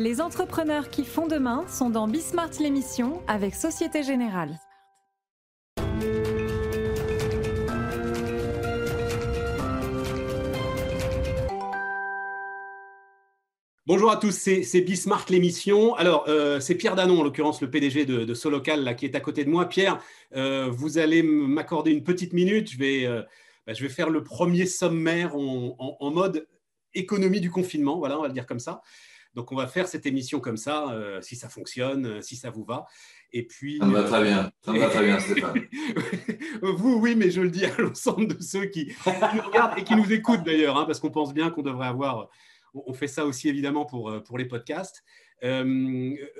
[0.00, 4.58] Les entrepreneurs qui font demain sont dans Bismart l'émission avec Société Générale.
[13.84, 15.94] Bonjour à tous, c'est Bismart l'émission.
[15.96, 19.44] Alors, euh, c'est Pierre Danon, en l'occurrence le PDG de, Solocal, qui est à côté
[19.44, 19.68] de moi.
[19.68, 20.02] Pierre,
[20.34, 22.70] euh, vous allez m'accorder une petite minute.
[22.70, 23.20] Je vais, euh,
[23.66, 26.48] bah, je vais faire le premier sommaire en, mode
[26.94, 27.98] économie du confinement.
[27.98, 28.80] Voilà, on va le dire comme ça.
[29.34, 32.50] Donc, on va faire cette émission comme ça, euh, si ça fonctionne, euh, si ça
[32.50, 32.86] vous va.
[33.32, 35.66] Et puis, ça me va très bien, ça me va très bien, Stéphane.
[36.62, 39.94] vous, oui, mais je le dis à l'ensemble de ceux qui, nous regardent et qui
[39.94, 42.28] nous écoutent d'ailleurs, hein, parce qu'on pense bien qu'on devrait avoir.
[42.74, 45.04] On fait ça aussi évidemment pour, euh, pour les podcasts.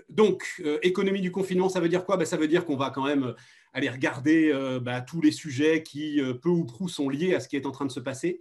[0.09, 2.17] donc, économie du confinement, ça veut dire quoi?
[2.17, 3.35] Ben, Ça veut dire qu'on va quand même
[3.73, 7.57] aller regarder bah, tous les sujets qui, peu ou prou, sont liés à ce qui
[7.57, 8.41] est en train de se passer.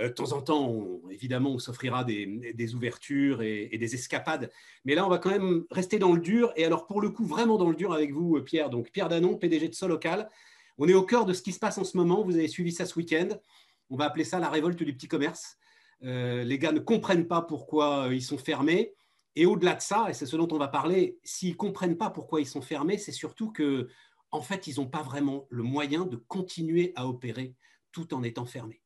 [0.00, 4.50] Euh, de temps en temps, évidemment, on s'offrira des, ouvertures et, des escapades.
[4.84, 6.52] Mais là, on va quand même rester dans le dur.
[6.56, 8.70] Et alors, pour le coup, vraiment dans le dur avec vous, Pierre.
[8.70, 10.28] Donc, Pierre Danon, PDG de Solocal.
[10.78, 12.22] On est au cœur de ce qui se passe en ce moment.
[12.22, 13.28] Vous avez suivi ça ce week-end.
[13.90, 15.58] On va appeler ça la révolte du petit commerce.
[16.04, 18.94] Euh, les gars ne comprennent pas pourquoi euh, ils sont fermés.
[19.34, 22.10] Et au-delà de ça, et c'est ce dont on va parler, s'ils ne comprennent pas
[22.10, 23.88] pourquoi ils sont fermés, c'est surtout que,
[24.30, 27.54] en fait, ils n'ont pas vraiment le moyen de continuer à opérer
[27.92, 28.80] tout en étant fermés.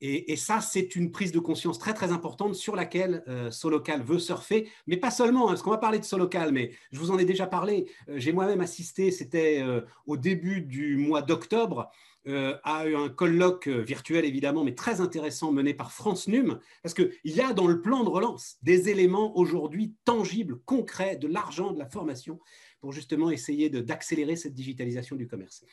[0.00, 4.18] Et, ça, c'est une prise de conscience très très importante sur laquelle euh, Solocal veut
[4.18, 7.18] surfer, mais pas seulement, hein, parce qu'on va parler de Solocal, mais je vous en
[7.18, 7.86] ai déjà parlé.
[8.08, 11.90] Euh, j'ai moi-même assisté, c'était euh, au début du mois d'octobre,
[12.26, 17.42] à un colloque virtuel évidemment, mais très intéressant mené par France Num, parce qu'il y
[17.42, 21.84] a dans le plan de relance des éléments aujourd'hui tangibles, concrets, de l'argent, de la
[21.84, 22.40] formation,
[22.80, 25.66] pour justement essayer d'accélérer cette digitalisation du commerce.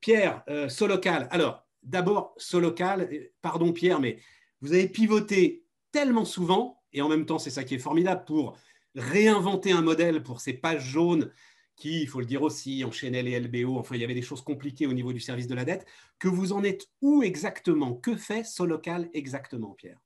[0.00, 3.08] Pierre, Solocal, alors d'abord Solocal,
[3.42, 4.18] pardon Pierre, mais
[4.60, 8.56] vous avez pivoté tellement souvent, et en même temps c'est ça qui est formidable, pour
[8.94, 11.30] réinventer un modèle pour ces pages jaunes
[11.76, 14.42] qui, il faut le dire aussi, enchaînaient les LBO, enfin il y avait des choses
[14.42, 15.86] compliquées au niveau du service de la dette,
[16.18, 17.94] que vous en êtes où exactement?
[17.94, 20.00] Que fait Solocal exactement, Pierre?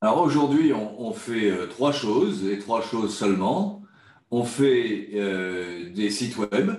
[0.00, 3.82] Alors aujourd'hui, on, fait euh, trois choses, et trois choses seulement.
[4.30, 6.70] On fait euh, des sites web,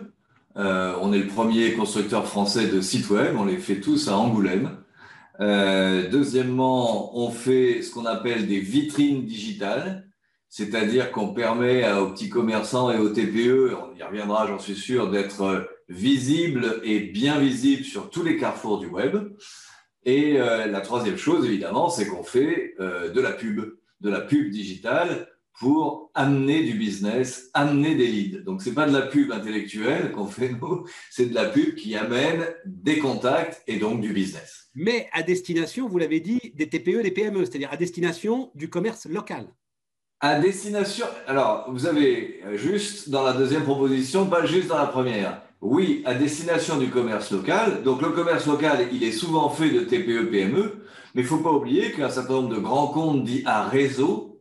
[0.58, 4.18] euh, on est le premier constructeur français de sites web, on les fait tous à
[4.18, 4.78] Angoulême.
[5.40, 10.08] Euh, deuxièmement, on fait ce qu'on appelle des vitrines digitales,
[10.50, 15.12] c'est-à-dire qu'on permet aux petits commerçants et aux TPE, on y reviendra j'en suis sûr,
[15.12, 19.16] d'être visibles et bien visibles sur tous les carrefours du web.
[20.06, 24.50] Et euh, la troisième chose, évidemment, c'est qu'on fait de la pub, de la pub
[24.50, 25.28] digitale
[25.60, 28.44] pour amener du business, amener des leads.
[28.44, 31.76] Donc, ce n'est pas de la pub intellectuelle qu'on fait nous, c'est de la pub
[31.76, 34.70] qui amène des contacts et donc du business.
[34.76, 39.08] Mais à destination, vous l'avez dit, des TPE, des PME, c'est-à-dire à destination du commerce
[39.08, 39.48] local.
[40.20, 45.42] À destination, alors vous avez juste dans la deuxième proposition, pas juste dans la première.
[45.62, 47.82] Oui, à destination du commerce local.
[47.84, 50.84] Donc le commerce local, il est souvent fait de TPE, PME,
[51.16, 54.37] mais il ne faut pas oublier qu'un certain nombre de grands comptes dits à réseau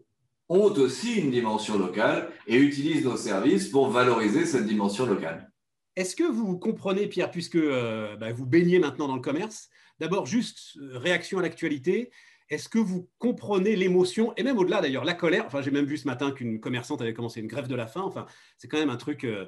[0.48, 5.50] ont aussi une dimension locale et utilisent nos services pour valoriser cette dimension locale.
[5.96, 9.68] Est-ce que vous comprenez, Pierre, puisque euh, bah, vous baignez maintenant dans le commerce,
[9.98, 12.10] d'abord juste euh, réaction à l'actualité,
[12.48, 15.46] est-ce que vous comprenez l'émotion, et même au-delà d'ailleurs, la colère?
[15.46, 18.02] Enfin, j'ai même vu ce matin qu'une commerçante avait commencé une grève de la faim.
[18.04, 18.26] Enfin,
[18.56, 19.46] c'est quand même un truc euh,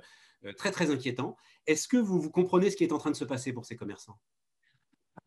[0.56, 1.36] très, très inquiétant.
[1.66, 3.76] Est-ce que vous, vous comprenez ce qui est en train de se passer pour ces
[3.76, 4.18] commerçants?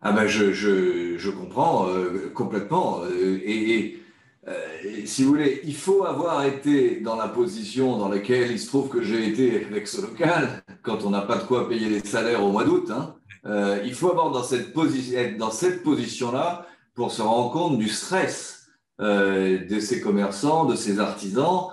[0.02, 1.88] Ah ben je, je, je comprends
[2.34, 3.03] complètement.
[3.06, 4.03] et, et
[4.47, 8.68] euh, si vous voulez, il faut avoir été dans la position dans laquelle il se
[8.68, 12.00] trouve que j'ai été avec ce local, quand on n'a pas de quoi payer les
[12.00, 12.90] salaires au mois d'août.
[12.90, 13.16] Hein.
[13.46, 16.66] Euh, il faut avoir dans cette position, être dans cette position-là
[16.96, 18.68] pour se rendre compte du stress
[19.00, 21.68] euh, de ces commerçants, de ces artisans.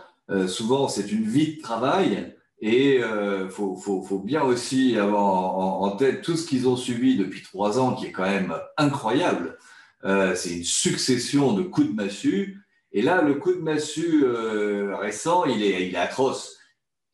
[0.46, 5.90] souvent, c'est une vie de travail et il faut, faut, faut, bien aussi avoir en
[5.92, 9.56] tête tout ce qu'ils ont subi depuis trois ans, qui est quand même incroyable.
[10.04, 12.58] Euh, c'est une succession de coups de massue.
[12.92, 16.56] Et là, le coup de massue euh, récent, il est, il est atroce.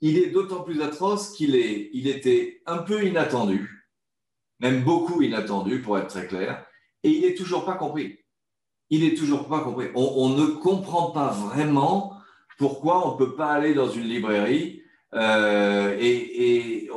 [0.01, 3.89] Il est d'autant plus atroce qu'il il était un peu inattendu,
[4.61, 6.67] même beaucoup inattendu pour être très clair,
[7.03, 8.19] et il n'est toujours pas compris.
[8.91, 9.89] Il n'est toujours pas compris.
[9.95, 12.19] On, ne comprend pas vraiment
[12.59, 14.83] pourquoi on ne peut pas aller dans une librairie
[15.15, 16.91] euh, et,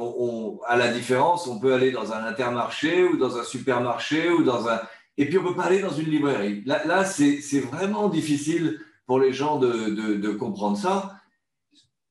[0.68, 4.68] à la différence, on peut aller dans un intermarché ou dans un supermarché ou dans
[4.68, 4.81] un,
[5.18, 6.64] et puis on peut pas aller dans une librairie.
[6.66, 11.19] Là, là c'est vraiment difficile pour les gens de, de, comprendre ça.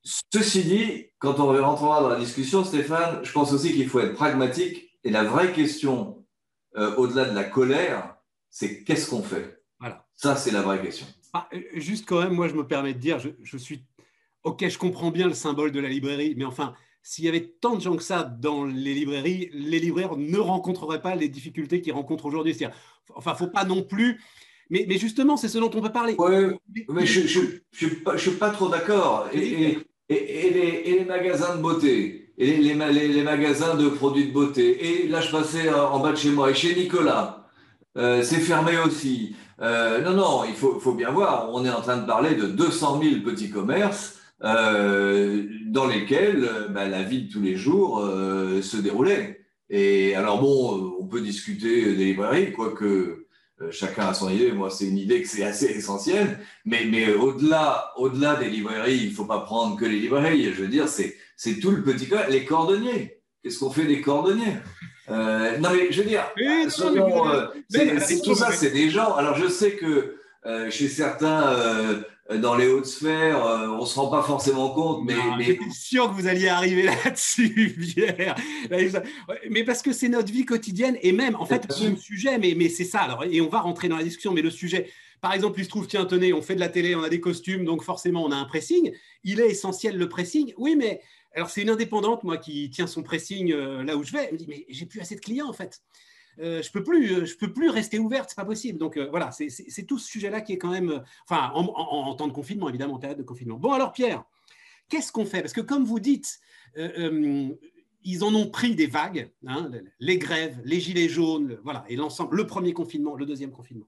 [0.03, 4.13] Ceci dit, quand on rentrera dans la discussion, Stéphane, je pense aussi qu'il faut être
[4.13, 4.97] pragmatique.
[5.03, 6.25] Et la vraie question,
[6.75, 8.15] euh, au-delà de la colère,
[8.49, 9.63] c'est qu'est-ce qu'on fait?
[9.79, 10.05] Voilà.
[10.15, 11.05] Ça, c'est la vraie question.
[11.33, 13.85] Ah, juste quand même, moi, je me permets de dire, je, suis.
[14.43, 16.73] Ok, je comprends bien le symbole de la librairie, mais enfin,
[17.07, 21.01] s'il y avait tant de gens que ça dans les librairies, les libraires ne rencontreraient
[21.01, 22.53] pas les difficultés qu'ils rencontrent aujourd'hui.
[23.15, 24.19] Enfin, faut pas non plus.
[24.69, 26.15] Mais, mais justement, c'est ce dont on peut parler.
[26.19, 26.57] Oui,
[26.89, 27.27] mais je ne
[27.71, 27.87] je,
[28.17, 29.29] suis pas trop d'accord.
[29.31, 29.77] Et, et,
[30.09, 34.33] et, les, et, les, magasins de beauté, et les, les, les, magasins de produits de
[34.33, 35.03] beauté.
[35.03, 37.47] Et là, je passais en bas de chez moi, et chez Nicolas,
[37.97, 39.33] euh, c'est fermé aussi.
[39.61, 42.47] Euh, non, non, il faut, faut, bien voir, on est en train de parler de
[42.47, 47.99] 200 000 petits commerces euh, dans lesquels euh, bah, la vie de tous les jours
[47.99, 49.45] euh, se déroulait.
[49.69, 53.25] Et alors bon, on peut discuter des librairies, quoique
[53.71, 54.51] chacun a son idée.
[54.51, 56.39] Moi, c'est une idée que c'est assez essentiel.
[56.63, 60.53] Mais, mais au-delà, au-delà des librairies, il ne faut pas prendre que les librairies.
[60.53, 63.21] Je veux dire, c'est, c'est tout le petit les cordonniers.
[63.43, 64.57] Qu'est-ce qu'on fait des cordonniers?
[65.09, 66.23] Euh, Non, mais je veux dire,
[67.69, 69.15] c'est, tout ça, c'est des gens.
[69.15, 72.01] Alors, je sais que euh, chez certains, euh,
[72.35, 75.05] dans les hautes sphères, on ne se rend pas forcément compte.
[75.05, 75.45] Mais, mais...
[75.45, 78.35] J'étais sûr que vous alliez arriver là-dessus, Pierre.
[79.49, 82.69] Mais parce que c'est notre vie quotidienne et même, en fait, le sujet, mais, mais
[82.69, 82.99] c'est ça.
[82.99, 84.89] Alors, et on va rentrer dans la discussion, mais le sujet,
[85.21, 87.19] par exemple, il se trouve, tiens, tenez, on fait de la télé, on a des
[87.19, 88.93] costumes, donc forcément, on a un pressing.
[89.23, 90.53] Il est essentiel le pressing.
[90.57, 91.01] Oui, mais
[91.33, 94.25] alors c'est une indépendante, moi, qui tient son pressing euh, là où je vais.
[94.25, 95.81] Elle me dit, mais j'ai plus assez de clients, en fait.
[96.39, 98.77] Euh, je peux plus, euh, je peux plus rester ouverte, c'est pas possible.
[98.79, 102.69] Donc voilà, c'est tout ce sujet-là qui est quand même, enfin, en, temps de confinement,
[102.69, 103.57] évidemment, en période de confinement.
[103.57, 104.23] Bon, alors Pierre,
[104.89, 105.41] qu'est-ce qu'on fait?
[105.41, 106.39] Parce que comme vous dites,
[108.03, 112.35] ils en ont pris des vagues, hein, les grèves, les gilets jaunes, voilà, et l'ensemble,
[112.37, 113.87] le premier confinement, le deuxième confinement.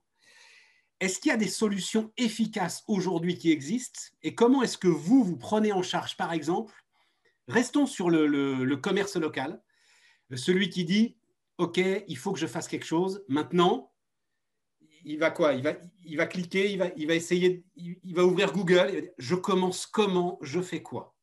[0.99, 4.01] Est-ce qu'il y a des solutions efficaces aujourd'hui qui existent?
[4.21, 6.73] Et comment est-ce que vous, vous prenez en charge, par exemple,
[7.47, 9.61] restons sur le, commerce local,
[10.35, 11.17] celui qui dit,
[11.59, 13.91] OK, il faut que je fasse quelque chose, maintenant,
[15.03, 15.53] il va quoi?
[15.53, 15.73] Il va,
[16.06, 20.39] il va cliquer, il va, il va essayer, il, va ouvrir Google, je commence comment,
[20.41, 21.13] je fais quoi?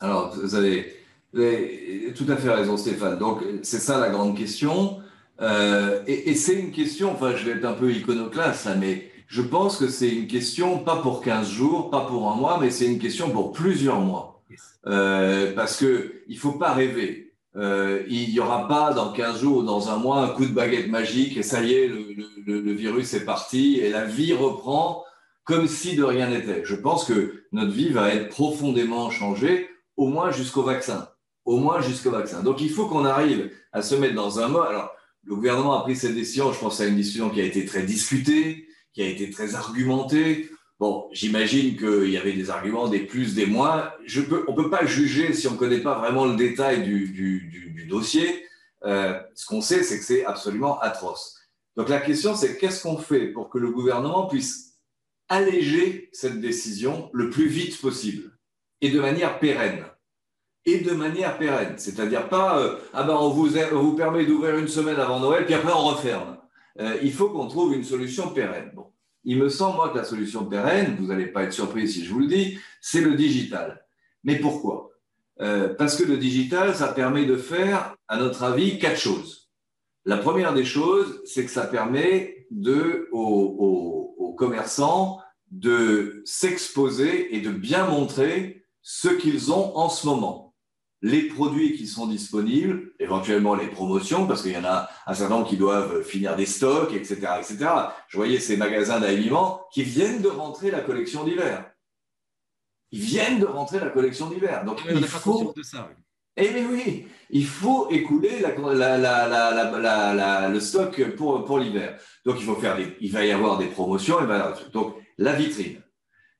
[0.00, 0.92] Alors, vous avez,
[1.32, 3.16] tout à fait raison, Stéphane.
[3.16, 4.98] Donc, c'est ça la grande question.
[5.40, 9.78] Euh, et, c'est une question, enfin, je vais être un peu iconoclaste, mais je pense
[9.78, 12.98] que c'est une question pas pour 15 jours, pas pour un mois, mais c'est une
[12.98, 14.42] question pour plusieurs mois.
[14.86, 17.23] Euh, parce qu'il ne faut pas rêver.
[17.56, 20.52] Euh, il n'y aura pas dans 15 jours ou dans un mois un coup de
[20.52, 25.04] baguette magique et ça y est, le, le virus est parti et la vie reprend
[25.44, 26.62] comme si de rien n'était.
[26.64, 31.08] Je pense que notre vie va être profondément changée, au moins jusqu'au vaccin.
[31.44, 32.42] Au moins jusqu'au vaccin.
[32.42, 34.66] Donc il faut qu'on arrive à se mettre dans un mode.
[34.68, 34.90] Alors,
[35.24, 37.82] le gouvernement a pris cette décision, je pense à une décision qui a été très
[37.82, 40.50] discutée, qui a été très argumentée.
[40.80, 43.92] Bon, j'imagine qu'il y avait des arguments, des plus, des moins.
[44.48, 48.44] On ne peut pas juger si on ne connaît pas vraiment le détail du, dossier.
[48.84, 51.38] Euh, ce qu'on sait, c'est que c'est absolument atroce.
[51.76, 54.74] Donc la question, c'est qu'est-ce qu'on fait pour que le gouvernement puisse
[55.28, 58.32] alléger cette décision le plus vite possible
[58.80, 59.84] et de manière pérenne?
[60.66, 61.74] Et de manière pérenne.
[61.76, 65.54] C'est-à-dire pas, euh, ah ben on vous, vous permet d'ouvrir une semaine avant Noël, puis
[65.54, 66.38] après on referme.
[66.80, 68.72] Euh, il faut qu'on trouve une solution pérenne.
[68.74, 68.93] Bon.
[69.24, 72.12] Il me semble, moi, que la solution pérenne, vous n'allez pas être surpris si je
[72.12, 73.84] vous le dis, c'est le digital.
[74.22, 74.90] Mais pourquoi?
[75.40, 79.50] Euh, Parce que le digital, ça permet de faire, à notre avis, quatre choses.
[80.04, 87.40] La première des choses, c'est que ça permet de, aux, aux commerçants de s'exposer et
[87.40, 90.43] de bien montrer ce qu'ils ont en ce moment
[91.04, 95.34] les produits qui sont disponibles, éventuellement les promotions, parce qu'il y en a un certain
[95.34, 97.16] nombre qui doivent finir des stocks, etc.
[97.38, 97.66] etc.
[98.08, 101.70] Je voyais ces magasins d'aliments qui viennent de rentrer la collection d'hiver.
[102.90, 104.64] Ils viennent de rentrer la collection d'hiver.
[104.64, 105.52] Donc, il faut...
[105.54, 105.90] de ça.
[106.38, 108.48] Eh bien oui, il faut écouler le
[110.60, 111.98] stock pour, pour l'hiver.
[112.24, 114.24] Donc, il, faut faire il va y avoir des promotions.
[114.24, 115.82] Et ben, donc, la vitrine.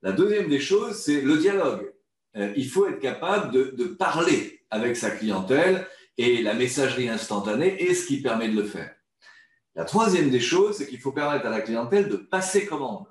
[0.00, 1.93] La deuxième des choses, c'est le dialogue.
[2.36, 5.86] Euh, il faut être capable de, parler avec sa clientèle
[6.18, 8.94] et la messagerie instantanée est ce qui permet de le faire.
[9.74, 13.06] La troisième des choses, c'est qu'il faut permettre à la clientèle de passer commande.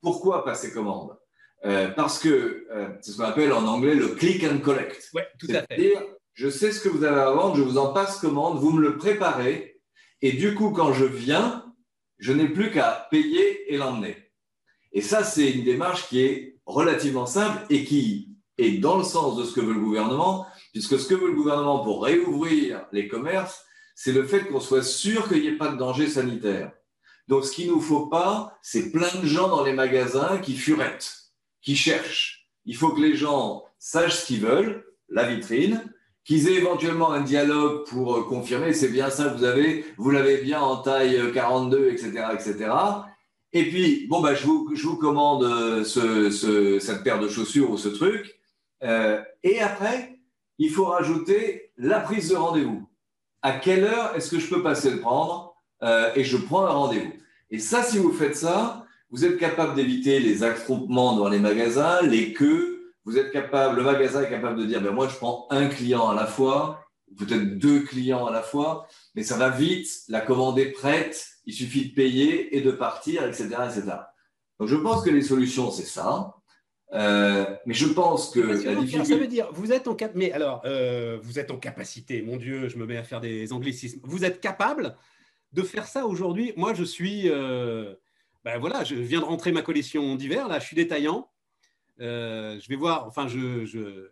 [0.00, 1.16] Pourquoi passer commande?
[1.64, 5.10] Euh, Parce que euh, c'est ce qu'on appelle en anglais le click and collect.
[5.14, 5.66] Oui, tout à fait.
[5.68, 6.02] C'est-à-dire,
[6.34, 8.80] je sais ce que vous avez à vendre, je vous en passe commande, vous me
[8.80, 9.80] le préparez,
[10.22, 11.72] et du coup, quand je viens,
[12.18, 14.16] je n'ai plus qu'à payer et l'emmener.
[14.92, 19.36] Et ça, c'est une démarche qui est relativement simple et qui et dans le sens
[19.36, 23.08] de ce que veut le gouvernement, puisque ce que veut le gouvernement pour réouvrir les
[23.08, 26.72] commerces, c'est le fait qu'on soit sûr qu'il n'y ait pas de danger sanitaire.
[27.28, 30.56] Donc, ce qu'il ne nous faut pas, c'est plein de gens dans les magasins qui
[30.56, 32.48] furettent, qui cherchent.
[32.64, 35.82] Il faut que les gens sachent ce qu'ils veulent, la vitrine,
[36.24, 40.38] qu'ils aient éventuellement un dialogue pour euh, confirmer, c'est bien ça vous avez, vous l'avez
[40.38, 42.70] bien en taille 42, etc., etc.
[43.52, 47.76] Et puis, bon, bah, je, vous, commande euh, ce, ce, cette paire de chaussures ou
[47.76, 48.41] ce truc.
[48.82, 50.18] Euh, et après,
[50.58, 52.88] il faut rajouter la prise de rendez-vous.
[53.42, 56.70] À quelle heure est-ce que je peux passer le prendre euh, Et je prends un
[56.70, 57.12] rendez-vous?
[57.50, 62.00] Et ça, si vous faites ça, vous êtes capable d'éviter les attroupements dans les magasins,
[62.02, 62.92] les queues.
[63.04, 66.08] Vous êtes capable, le magasin est capable de dire, ben moi, je prends un client
[66.08, 66.82] à la fois,
[67.18, 71.52] peut-être deux clients à la fois, mais ça va vite, la commande est prête, il
[71.52, 73.48] suffit de payer et de partir, etc.
[73.64, 73.82] etc.
[74.58, 76.36] Donc je pense que les solutions, c'est ça.
[76.94, 79.04] Euh, mais je pense que la difficulté...
[79.04, 80.12] Ça veut dire, vous êtes en cap...
[80.14, 82.22] mais alors, euh, vous êtes en capacité.
[82.22, 84.00] Mon Dieu, je me mets à faire des anglicismes.
[84.02, 84.96] Vous êtes capable
[85.52, 86.52] de faire ça aujourd'hui?
[86.56, 87.94] Moi, je suis, euh,
[88.44, 90.48] ben voilà, je viens de rentrer ma collection d'hiver.
[90.48, 91.30] Là, je suis détaillant.
[91.98, 93.06] je vais voir.
[93.06, 94.10] Enfin, je, je,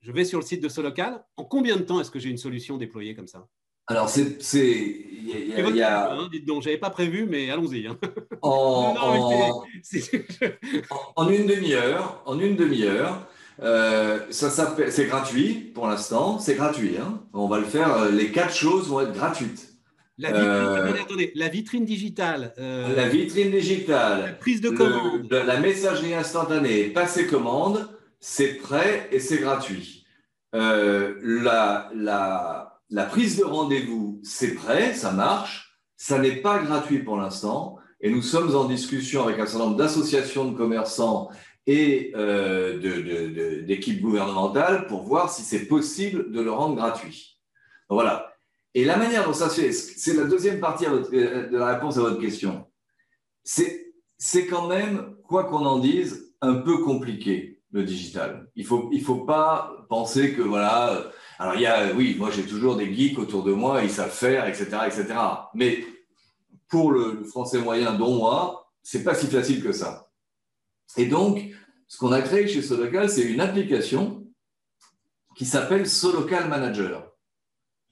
[0.00, 1.24] je vais sur le site de Solocal.
[1.36, 3.48] En combien de temps est-ce que j'ai une solution déployée comme ça?
[3.88, 4.38] Alors, c'est.
[5.30, 6.12] Il y a.
[6.12, 7.86] Hein, dites donc, j'avais pas prévu, mais allons-y.
[7.86, 7.98] Hein.
[8.42, 8.94] En,
[11.16, 13.26] en, une demi-heure, en une demi-heure,
[13.62, 16.96] euh, c'est gratuit pour l'instant, c'est gratuit.
[17.00, 17.20] Hein.
[17.32, 19.68] On va le faire, euh, les quatre choses vont être gratuites.
[20.18, 22.52] La vitrine, euh, attendez, la vitrine digitale.
[22.58, 24.20] Euh, la vitrine digitale.
[24.20, 25.30] La prise de commande.
[25.30, 27.88] la messagerie instantanée, passer commande,
[28.20, 30.04] c'est prêt et c'est gratuit.
[30.52, 35.78] la, la la prise de rendez-vous, c'est prêt, ça marche.
[35.96, 37.78] Ça n'est pas gratuit pour l'instant.
[38.00, 41.28] Et nous sommes en discussion avec un certain nombre d'associations de commerçants
[41.66, 47.38] et euh, d'équipes gouvernementales pour voir si c'est possible de le rendre gratuit.
[47.90, 48.32] voilà.
[48.74, 52.00] Et la manière dont ça se fait, c'est la deuxième partie de la réponse à
[52.00, 52.66] votre question.
[53.42, 58.48] C'est quand même, quoi qu'on en dise, un peu compliqué, le digital.
[58.54, 62.30] Il ne faut, il faut pas penser que, voilà, alors, il y a, oui, moi
[62.30, 64.64] j'ai toujours des geeks autour de moi, ils savent faire, etc.
[64.86, 65.14] etc.
[65.54, 65.84] Mais
[66.68, 70.10] pour le, français moyen, dont moi, c'est pas si facile que ça.
[70.96, 71.40] Et donc,
[71.86, 74.26] ce qu'on a créé chez Solocal, c'est une application
[75.36, 77.12] qui s'appelle Solocal Manager.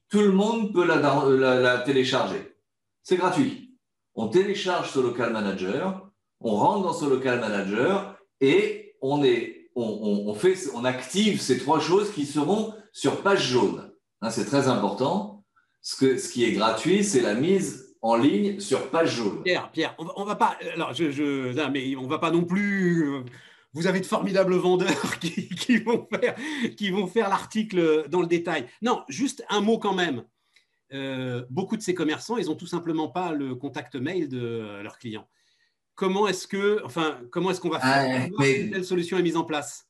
[0.09, 2.57] Tout le monde peut la, la télécharger.
[3.03, 3.79] C'est gratuit.
[4.15, 6.11] On télécharge Solocal Manager,
[6.41, 12.11] on rentre dans Solocal Manager et on est on, fait, on active ces trois choses
[12.13, 13.93] qui seront sur page jaune.
[14.23, 15.45] Hein, c'est très important.
[15.83, 19.43] Ce, que, ce qui est gratuit, c'est la mise en ligne sur page jaune.
[19.43, 20.57] Pierre, Pierre, on va, pas.
[20.73, 23.07] Alors, je, mais on va pas non plus.
[23.07, 23.23] Euh,
[23.75, 26.37] vous avez de formidables vendeurs qui, vont faire,
[26.79, 28.67] qui vont faire l'article dans le détail.
[28.81, 30.25] Non, juste un mot quand même.
[30.95, 34.99] Euh, beaucoup de ces commerçants, ils ont tout simplement pas le contact mail de leurs
[34.99, 35.29] clients
[35.97, 38.83] comment est-ce que, enfin, comment est-ce qu'on va faire ah, mais...
[38.83, 39.86] solution est mise en place?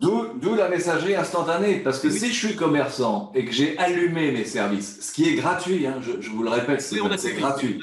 [0.00, 4.44] D'où la messagerie instantanée, parce que si je suis commerçant et que j'ai allumé mes
[4.44, 7.78] services, ce qui est gratuit, hein, je, vous le répète, c'est gratuit.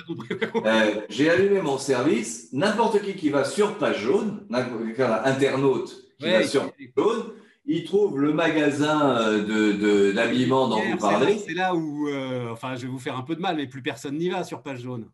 [0.65, 6.43] Euh, j'ai allumé mon service, n'importe qui qui va sur page jaune, internaute qui va
[6.43, 7.23] sur page jaune,
[7.65, 11.37] il trouve le magasin euh, d'habillement dont vous parlez.
[11.37, 13.81] C'est là où, euh, enfin, je vais vous faire un peu de mal, mais plus
[13.81, 15.07] personne n'y va sur page jaune.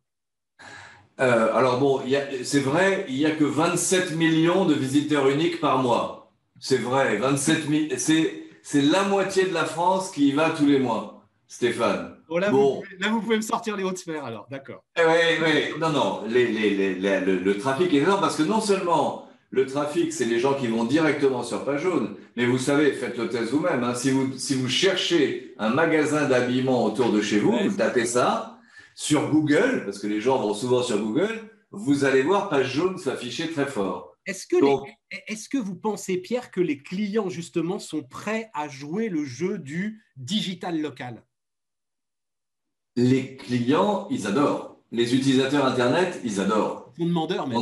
[1.20, 2.02] Euh, alors bon,
[2.44, 6.17] c'est vrai, il n'y a que 27 millions de visiteurs uniques par mois.
[6.60, 7.68] C'est vrai, 27
[8.70, 12.18] c'est la moitié de la France qui y va tous les mois, Stéphane.
[12.28, 12.82] Oh, là, Vous
[13.22, 14.84] pouvez, me sortir les hautes sphères alors, d'accord.
[14.98, 20.12] Oui, eh oui, non, non, le, trafic est énorme parce que non seulement le trafic,
[20.12, 23.52] c'est les gens qui vont directement sur page jaune, mais vous savez, faites le test
[23.52, 23.96] vous-même, hein.
[23.96, 28.60] si, vous, si vous cherchez un magasin d'habillement autour de chez vous, vous tapez ça,
[28.94, 31.40] sur Google, parce que les gens vont souvent sur Google,
[31.72, 34.07] vous allez voir page jaune s'afficher très fort.
[34.28, 34.58] Est-ce que,
[35.10, 39.58] est que vous pensez, Pierre, que les clients, justement, sont prêts à jouer le jeu
[39.58, 41.24] du digital local?
[42.98, 44.78] Les clients, ils adorent.
[44.92, 46.92] Les utilisateurs Internet, ils adorent.
[46.98, 47.56] Ils sont demandeurs, mais.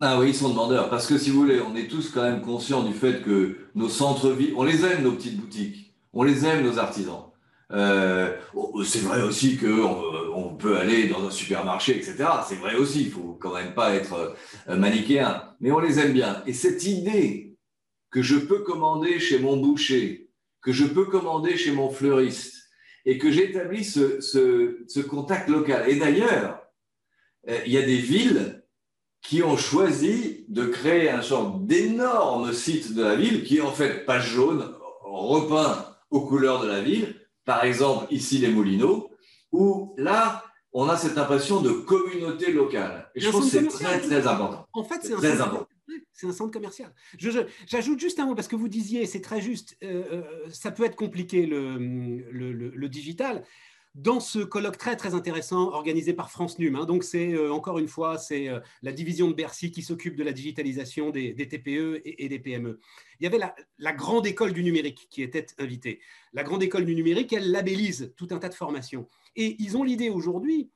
[0.00, 0.88] Ah oui, ils sont demandeurs.
[0.88, 3.90] Parce que si vous voulez, on est tous quand même conscients du fait que nos
[3.90, 5.94] centres-villes, on les aime, nos petites boutiques.
[6.14, 7.29] On les aime, nos artisans.
[7.72, 8.36] Euh,
[8.84, 12.16] c'est vrai aussi qu'on euh, peut aller dans un supermarché, etc.
[12.46, 14.36] C'est vrai aussi, il faut quand même pas être
[14.68, 16.42] euh, manichéen, mais on les aime bien.
[16.46, 17.56] Et cette idée
[18.10, 20.30] que je peux commander chez mon boucher,
[20.62, 22.56] que je peux commander chez mon fleuriste,
[23.06, 25.88] et que j'établis ce, contact local.
[25.88, 26.60] Et d'ailleurs,
[27.64, 28.62] il y a des villes
[29.22, 33.72] qui ont choisi de créer un genre d'énorme site de la ville qui est en
[33.72, 37.20] fait page jaune, repeint aux couleurs de la ville,
[37.50, 39.10] par exemple ici les Moulineaux,
[39.50, 43.10] où là, on a cette impression de communauté locale.
[43.16, 44.68] Et je pense que c'est très, très important.
[44.72, 45.66] En fait, c'est un, centre,
[46.22, 46.94] un centre commercial.
[47.66, 50.84] J'ajoute juste un mot, parce que vous disiez, c'est très juste, euh, euh, ça peut
[50.84, 51.76] être compliqué le,
[52.30, 53.42] le, le, digital.
[53.94, 56.76] Dans ce colloque très très intéressant organisé par France Num.
[56.76, 56.84] Hein.
[56.84, 60.22] donc c'est euh, encore une fois c'est euh, la division de Bercy qui s'occupe de
[60.22, 62.78] la digitalisation des, TPE et, des PME.
[63.18, 63.38] Il y avait
[63.78, 66.00] la, grande école du numérique qui était invitée.
[66.32, 69.08] La grande école du numérique, elle labellise tout un tas de formations.
[69.36, 70.70] Et ils ont l'idée aujourd'hui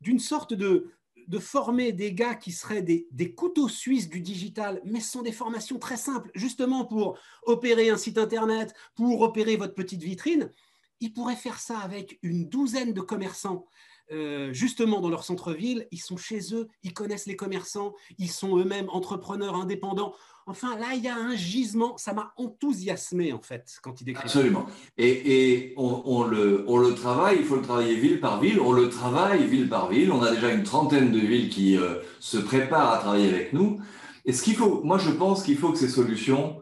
[0.00, 0.90] d'une sorte de,
[1.28, 5.22] de former des gars qui seraient des, des, couteaux suisses du digital, mais ce sont
[5.22, 10.50] des formations très simples, justement pour opérer un site internet, pour opérer votre petite vitrine
[11.00, 13.66] ils pourraient faire ça avec une douzaine de commerçants.
[14.12, 18.56] Euh, justement dans leur centre-ville, ils sont chez eux, ils connaissent les commerçants, ils sont
[18.56, 20.14] eux-mêmes entrepreneurs indépendants.
[20.46, 24.22] Enfin, là, il y a un gisement, ça m'a enthousiasmé en fait quand il décrit.
[24.22, 24.66] Absolument.
[24.96, 29.68] Et, on, le, travaille, il faut le travailler ville par ville, on le travaille ville
[29.68, 30.12] par ville.
[30.12, 33.80] On a déjà une trentaine de villes qui euh, se préparent à travailler avec nous.
[34.24, 36.55] Et ce qu'il faut, moi je pense qu'il faut que ces solutions,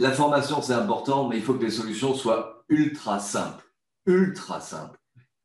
[0.00, 3.64] l'information c'est important, mais il faut que les solutions soient ultra simple,
[4.06, 4.98] ultra simple.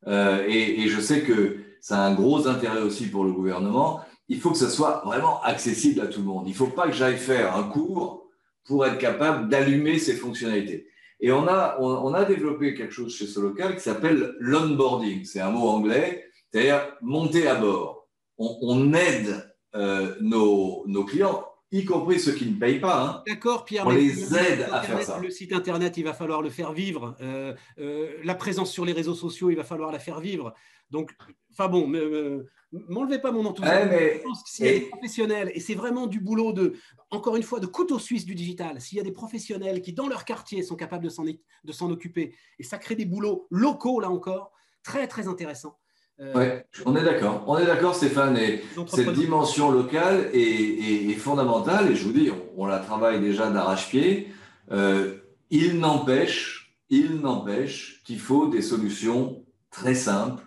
[0.06, 4.00] Euh, et, je sais que ça a un gros intérêt aussi pour le gouvernement.
[4.28, 6.44] Il faut que ça soit vraiment accessible à tout le monde.
[6.46, 8.28] Il ne faut pas que j'aille faire un cours
[8.64, 10.88] pour être capable d'allumer ces fonctionnalités.
[11.20, 15.24] Et on a, développé quelque chose chez Solocal qui s'appelle l'onboarding.
[15.24, 18.08] C'est un mot anglais, c'est-à-dire monter à bord.
[18.38, 23.04] On, aide euh, nos clients y compris ceux qui ne payent pas.
[23.04, 23.22] Hein.
[23.26, 23.86] D'accord, Pierre.
[23.86, 25.18] On les aide à faire ça.
[25.18, 27.16] Le site internet, il va falloir le faire vivre.
[27.20, 30.54] Euh, euh, la présence sur les réseaux sociaux, il va falloir la faire vivre.
[30.90, 31.12] Donc,
[31.50, 33.90] enfin bon, euh, m'enlevez pas mon enthousiasme.
[33.90, 36.74] mais, Je pense que s'il y a des professionnels, et c'est vraiment du boulot de,
[37.10, 40.08] encore une fois, de couteau suisse du digital, s'il y a des professionnels qui, dans
[40.08, 44.52] leur quartier, sont capables de s'en occuper, et ça crée des boulots locaux, là encore,
[44.84, 45.76] très, très intéressants.
[46.18, 46.44] Oui,
[46.86, 47.44] on est d'accord.
[47.46, 48.38] On est d'accord, Stéphane.
[48.38, 51.90] Et cette dimension locale est, fondamentale.
[51.90, 54.28] Et je vous dis, on, la travaille déjà d'arrache-pied.
[54.72, 55.16] Euh,
[55.50, 60.42] il n'empêche, il n'empêche qu'il faut des solutions très simples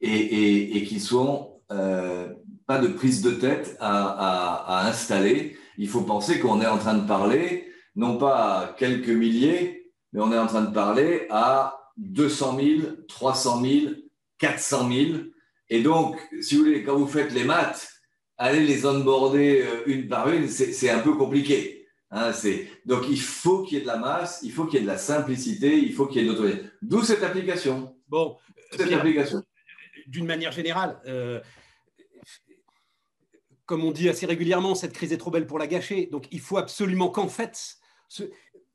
[0.00, 2.28] et, et, qui sont euh,
[2.66, 5.56] pas de prise de tête à, à, installer.
[5.78, 10.20] Il faut penser qu'on est en train de parler, non pas à quelques milliers, mais
[10.20, 12.66] on est en train de parler à 200 000,
[13.08, 13.94] 300 000,
[14.38, 15.18] 400 000.
[15.70, 17.88] Et donc, si vous voulez, quand vous faites les maths,
[18.36, 21.86] aller les onboarder euh, une par une, c'est un peu compliqué.
[22.10, 22.30] Hein,
[22.86, 24.90] donc, il faut qu'il y ait de la masse, il faut qu'il y ait de
[24.90, 27.96] la simplicité, il faut qu'il y ait de D'où cette application.
[28.08, 28.36] Bon,
[28.70, 29.42] cette application.
[30.06, 31.40] D'une manière générale, euh,
[33.66, 36.06] comme on dit assez régulièrement, cette crise est trop belle pour la gâcher.
[36.06, 38.22] Donc, il faut absolument qu'en fait, ce,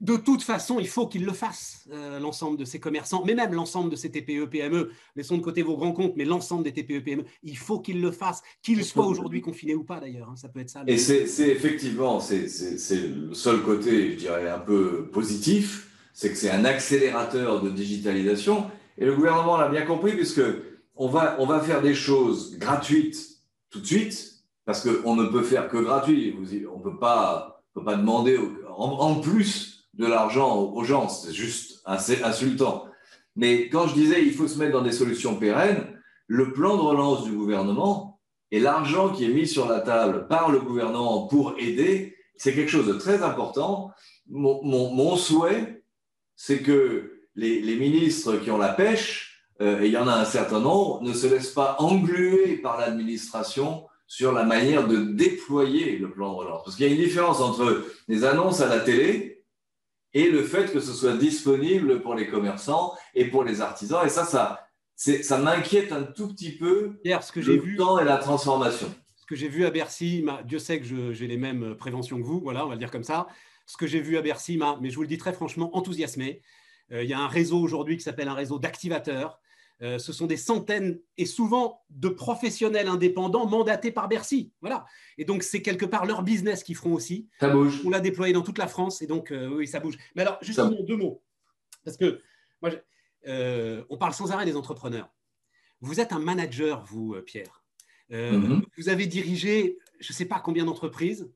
[0.02, 3.54] de toute façon, il faut qu'ils le fassent, euh, l'ensemble de ces commerçants, mais même
[3.54, 4.92] l'ensemble de ces TPE, PME.
[5.16, 8.12] Laissons de côté vos grands comptes, mais l'ensemble des TPE, PME, il faut qu'ils le
[8.12, 10.30] fassent, qu'ils soient aujourd'hui confinés ou pas d'ailleurs.
[10.30, 10.84] Hein, ça peut être ça.
[10.88, 12.48] Et c'est effectivement, c'est
[12.92, 18.72] le seul côté, je dirais, un peu positif, c'est que c'est un accélérateur de digitalisation.
[18.98, 20.42] Et le gouvernement l'a bien compris, puisque
[20.96, 25.44] on va, on va faire des choses gratuites tout de suite, parce qu'on ne peut
[25.44, 26.34] faire que gratuit.
[26.74, 31.82] On ne peut pas, peut pas demander en plus de l'argent aux gens, c'est juste
[31.86, 32.86] assez insultant.
[33.36, 36.82] Mais quand je disais il faut se mettre dans des solutions pérennes, le plan de
[36.82, 38.20] relance du gouvernement
[38.52, 42.72] et l'argent qui est mis sur la table par le gouvernement pour aider, c'est quelque
[42.72, 43.92] chose de très important.
[44.30, 45.84] Mon, souhait,
[46.36, 50.26] c'est que les, ministres qui ont la pêche, euh, et il y en a un
[50.26, 56.10] certain nombre, ne se laissent pas engluer par l'administration sur la manière de déployer le
[56.12, 56.64] plan de relance.
[56.64, 59.38] Parce qu'il y a une différence entre les annonces à la télé
[60.13, 64.06] et le fait que ce soit disponible pour les commerçants et pour les artisans.
[64.06, 68.00] Et ça, ça, ça m'inquiète un tout petit peu Hier, ce que j'ai vu, temps
[68.00, 68.93] et la transformation.
[69.15, 72.39] Ce que j'ai vu à Bercy, Dieu sait que j'ai les mêmes préventions que vous,
[72.39, 73.28] voilà, on va le dire comme ça.
[73.67, 76.41] Ce que j'ai vu à Bercy m'a, mais je vous le dis très franchement, enthousiasmé.
[76.91, 79.39] Euh, il y a un réseau aujourd'hui qui s'appelle un réseau d'activateurs
[79.82, 84.52] euh, ce sont des centaines et souvent de professionnels indépendants mandatés par Bercy.
[84.60, 84.86] Voilà.
[85.18, 87.30] Et donc, c'est quelque part leur business qu'ils feront aussi.
[87.39, 87.82] Ça bouge.
[87.86, 89.98] On l'a déployé dans toute la France et donc, euh, oui, ça bouge.
[90.15, 91.24] Mais alors, justement, deux mots.
[91.86, 92.22] Parce que
[92.62, 92.72] moi,
[93.28, 95.10] euh, on parle sans arrêt des entrepreneurs.
[95.80, 97.63] Vous êtes un manager, vous, Pierre.
[98.12, 98.63] Mm-hmm.
[98.78, 101.32] Vous avez dirigé, je ne sais pas combien d'entreprises,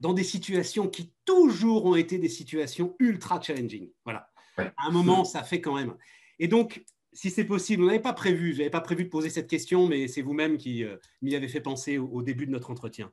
[0.00, 3.90] dans des situations qui toujours ont été des situations ultra challenging.
[4.04, 4.30] Voilà.
[4.56, 5.94] À un moment, ça fait quand même.
[6.38, 10.20] Et donc, si c'est possible, on n'avait pas prévu, de poser cette question, mais c'est
[10.20, 13.10] vous-même qui euh, m'y avez fait penser au, début de notre entretien.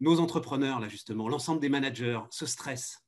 [0.00, 3.02] Nos entrepreneurs, là justement, l'ensemble des managers, ce stress,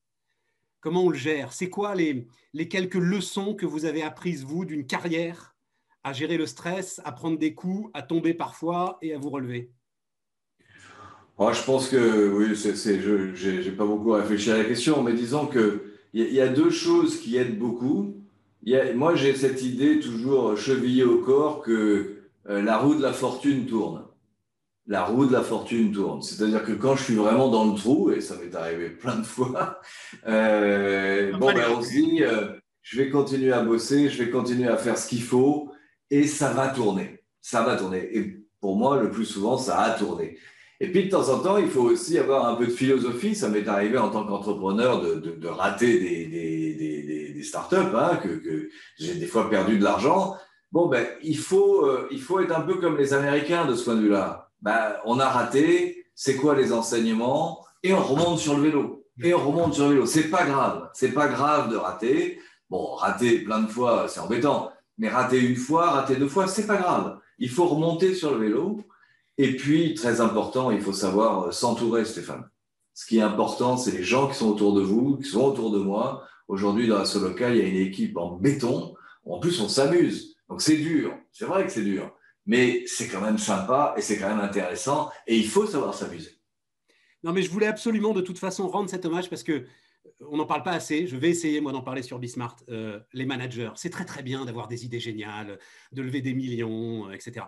[0.80, 1.52] comment on le gère?
[1.52, 2.26] C'est quoi les,
[2.70, 5.54] quelques leçons que vous avez apprises, vous, d'une carrière
[6.02, 9.70] à gérer le stress, à prendre des coups, à tomber parfois et à vous relever?
[11.38, 16.32] Je pense que, oui, je n'ai pas beaucoup réfléchi à la question, mais disons qu'il
[16.32, 18.15] y a deux choses qui aident beaucoup
[18.94, 22.16] moi, j'ai cette idée toujours chevillée au corps que
[22.48, 24.04] euh, la roue de la fortune tourne.
[24.86, 26.22] La roue de la fortune tourne.
[26.22, 29.24] C'est-à-dire que quand je suis vraiment dans le trou, et ça m'est arrivé plein de
[29.24, 29.80] fois,
[30.26, 32.52] euh, bon, ben, on se dit, euh,
[32.82, 35.72] je vais continuer à bosser, je vais continuer à faire ce qu'il faut,
[36.10, 37.24] et ça va tourner.
[37.40, 38.16] Ça va tourner.
[38.16, 40.38] Et pour moi, le plus souvent, ça a tourné.
[40.80, 43.34] Et puis, de temps en temps, il faut aussi avoir un peu de philosophie.
[43.34, 48.16] Ça m'est arrivé en tant qu'entrepreneur de, de, rater des, des, des, des startups, hein,
[48.22, 50.36] que, que j'ai des fois perdu de l'argent.
[50.72, 53.84] Bon, ben, il faut, euh, il faut être un peu comme les Américains de ce
[53.84, 54.50] point de vue-là.
[54.60, 57.64] Ben, on a raté, c'est quoi les enseignements?
[57.82, 59.04] Et on remonte sur le vélo.
[59.22, 60.06] Et on remonte sur le vélo.
[60.06, 60.90] C'est pas grave.
[60.92, 62.38] C'est pas grave de rater.
[62.68, 64.72] Bon, rater plein de fois, c'est embêtant.
[64.98, 67.18] Mais rater une fois, rater deux fois, c'est pas grave.
[67.38, 68.80] Il faut remonter sur le vélo
[69.38, 72.48] et puis, très important, il faut savoir euh, s'entourer, Stéphane.
[72.94, 75.70] Ce qui est important, c'est les gens qui sont autour de vous, qui sont autour
[75.70, 76.26] de moi.
[76.48, 78.94] Aujourd'hui, dans la Solocal, il y a une équipe en béton.
[79.26, 80.36] En plus, on s'amuse.
[80.48, 81.14] Donc, c'est dur.
[81.32, 82.10] C'est vrai que c'est dur.
[82.46, 85.10] Mais c'est quand même sympa et c'est quand même intéressant.
[85.26, 86.30] Et il faut savoir s'amuser.
[87.22, 89.64] Non, mais je voulais absolument, de toute façon, rendre cet hommage parce que euh,
[90.30, 91.06] on n'en parle pas assez.
[91.06, 92.56] Je vais essayer, moi, d'en parler sur Bismart.
[92.70, 95.58] Euh, les managers, c'est très, très bien d'avoir des idées géniales,
[95.92, 97.44] de lever des millions, etc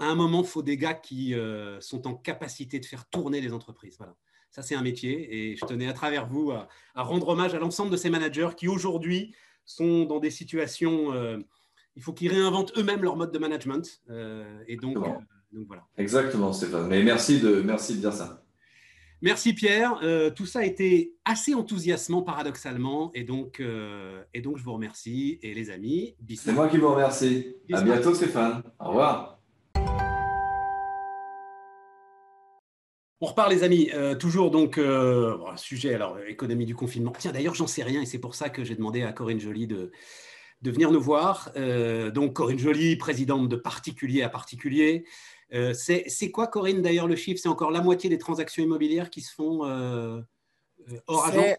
[0.00, 3.40] à un moment, il faut des gars qui euh, sont en capacité de faire tourner
[3.40, 3.96] les entreprises.
[3.98, 4.14] Voilà.
[4.50, 5.50] Ça, c'est un métier.
[5.50, 8.68] Et je tenais à travers vous à, rendre hommage à l'ensemble de ces managers qui
[8.68, 9.34] aujourd'hui
[9.64, 11.12] sont dans des situations.
[11.12, 11.38] Euh,
[11.96, 14.02] il faut qu'ils réinventent eux-mêmes leur mode de management.
[14.08, 14.96] Euh, et donc,
[15.66, 15.86] voilà.
[15.96, 16.88] Exactement, Stéphane.
[16.88, 18.44] Mais merci de, merci de dire ça.
[19.20, 19.98] Merci Pierre.
[20.36, 23.10] tout ça a été assez enthousiasmant paradoxalement.
[23.14, 23.60] Et donc,
[24.32, 25.40] et donc je vous remercie.
[25.42, 27.56] Et les amis, C'est moi qui vous remercie.
[27.72, 28.62] À bientôt Stéphane.
[28.78, 29.37] Au revoir.
[33.20, 37.12] On repart les amis, euh, toujours donc euh, sujet alors économie du confinement.
[37.18, 39.66] Tiens d'ailleurs j'en sais rien et c'est pour ça que j'ai demandé à Corinne Joly
[39.66, 39.90] de,
[40.62, 41.50] de venir nous voir.
[41.56, 45.04] Euh, donc Corinne Joly, présidente de particulier à particulier.
[45.50, 47.40] c'est quoi Corinne d'ailleurs le chiffre?
[47.42, 49.62] C'est encore la moitié des transactions immobilières qui se font
[51.08, 51.56] hors agent?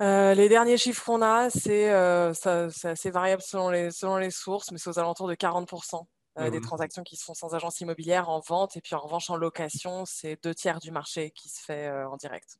[0.00, 4.88] les derniers chiffres qu'on a, c'est assez variable selon les, selon les sources, mais c'est
[4.88, 6.06] aux alentours de 40%.
[6.38, 8.76] Euh, des transactions qui se font sans agence immobilière en vente.
[8.76, 12.08] Et puis en revanche, en location, c'est deux tiers du marché qui se fait euh,
[12.08, 12.58] en direct.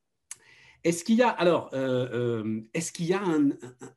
[0.82, 3.20] Est-ce qu'il y a alors, euh, est-ce qu'il y a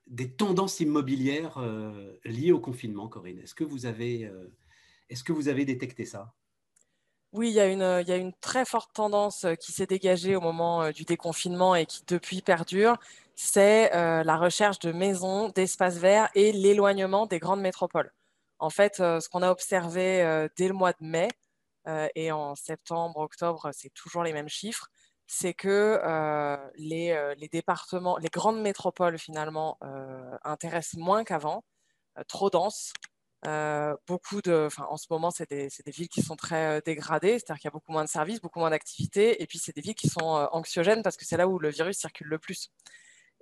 [0.07, 1.59] des tendances immobilières
[2.25, 3.39] liées au confinement, Corinne?
[3.39, 4.29] Est-ce que vous avez,
[5.09, 6.33] est-ce que vous avez détecté ça?
[7.31, 10.35] Oui, il y, a une, il y, a une, très forte tendance qui s'est dégagée
[10.35, 12.97] au moment du déconfinement et qui depuis perdure,
[13.35, 18.11] c'est la recherche de maisons, d'espaces verts et l'éloignement des grandes métropoles.
[18.59, 21.29] En fait, euh, ce qu'on a observé euh, dès le mois de mai
[21.87, 24.87] euh, et en septembre, octobre, c'est toujours les mêmes chiffres
[25.31, 26.01] c'est que
[26.75, 29.77] les, départements, les grandes métropoles finalement
[30.43, 31.63] intéressent moins qu'avant,
[32.27, 32.93] trop denses.
[34.07, 37.65] beaucoup de, en ce moment, c'est des, des, villes qui sont très dégradées, c'est-à-dire qu'il
[37.65, 40.09] y a beaucoup moins de services, beaucoup moins d'activités, et puis c'est des villes qui
[40.09, 42.71] sont anxiogènes parce que c'est là où le virus circule le plus.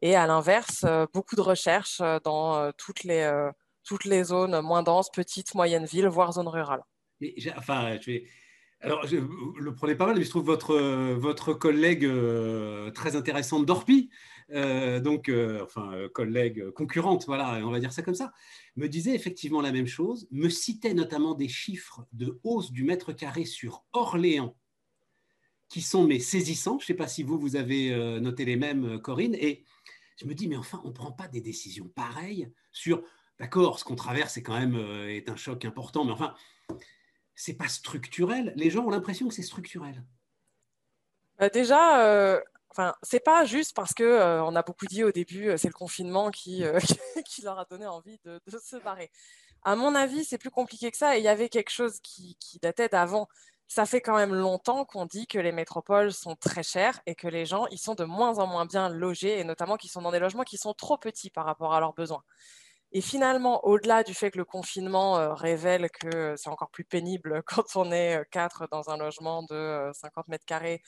[0.02, 3.24] Et à l'inverse, beaucoup de recherches dans toutes les
[3.88, 6.84] toutes les zones moins denses, petites, moyennes villes, voire zones rurales.
[7.56, 8.28] enfin, je vais...
[8.80, 10.78] Alors, je, le prenez pas mal, mais je trouve votre,
[11.14, 14.12] votre collègue euh, très intéressante d'Orpi,
[14.52, 18.34] euh, donc, euh, enfin, collègue concurrente, voilà, on va dire ça comme ça,
[18.76, 23.14] me disait effectivement la même chose, me citait notamment des chiffres de hausse du mètre
[23.14, 24.56] carré sur Orléans
[25.70, 26.78] qui sont mais saisissants.
[26.78, 27.90] Je ne sais pas si vous, vous avez
[28.22, 29.66] noté les mêmes, Corinne, et
[30.22, 33.04] je me dis, mais enfin, on ne prend pas des décisions pareilles sur
[33.40, 36.34] D'accord, ce qu'on traverse est quand même euh, est un choc important, mais enfin,
[37.36, 38.52] c'est pas structurel.
[38.56, 40.04] Les gens ont l'impression que c'est structurel.
[41.38, 45.12] Bah, déjà, euh, enfin, c'est pas juste parce que euh, on a beaucoup dit au
[45.12, 46.64] début, c'est le confinement qui,
[47.26, 49.12] qui leur a donné envie de, se barrer.
[49.64, 51.16] À mon avis, c'est plus compliqué que ça.
[51.16, 53.28] Et il y avait quelque chose qui, qui datait d'avant.
[53.68, 57.28] Ça fait quand même longtemps qu'on dit que les métropoles sont très chères et que
[57.28, 60.12] les gens ils sont de moins en moins bien logés et notamment qu'ils sont dans
[60.12, 62.24] des logements qui sont trop petits par rapport à leurs besoins.
[62.94, 67.44] Et finalement, au-delà du fait que le confinement euh, révèle que c'est encore plus pénible
[67.46, 70.82] quand on est euh, quatre dans un logement de 50 euh, mètres carrés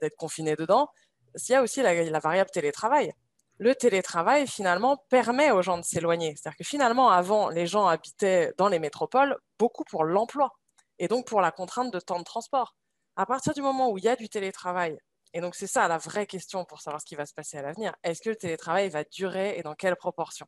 [0.00, 0.88] d'être confiné dedans,
[1.34, 3.12] il y a aussi la, variable télétravail.
[3.58, 6.34] Le télétravail, finalement, permet aux gens de s'éloigner.
[6.34, 10.56] C'est-à-dire que finalement, avant, les gens habitaient dans les métropoles beaucoup pour l'emploi
[10.98, 12.74] et donc pour la contrainte de temps de transport.
[13.16, 14.98] À partir du moment où il y a du télétravail,
[15.34, 17.62] et donc c'est ça la vraie question pour savoir ce qui va se passer à
[17.62, 20.46] l'avenir, est-ce que le télétravail va durer et dans quelle proportion?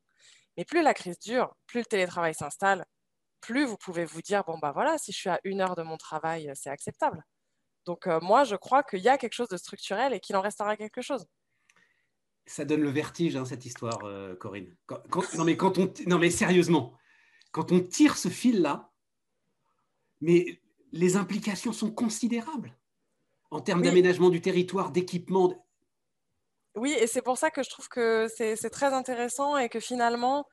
[0.58, 2.84] Mais plus la crise dure, plus le télétravail s'installe,
[3.40, 5.82] plus vous pouvez vous dire, bon, bah voilà, si je suis à une heure de
[5.84, 7.22] mon travail, c'est acceptable.
[7.86, 10.40] Donc euh, moi, je crois qu'il y a quelque chose de structurel et qu'il en
[10.40, 11.24] restera quelque chose.
[12.44, 14.74] ça donne le vertige, hein, cette histoire, euh, Corinne.
[15.36, 16.92] non, mais quand on, non, mais sérieusement,
[17.52, 18.90] quand on tire ce fil-là,
[20.20, 22.76] mais les implications sont considérables
[23.52, 25.67] en termes d'aménagement du territoire, d'équipement.
[26.78, 30.46] Oui, et c'est pour ça que je trouve que c'est très intéressant et que finalement,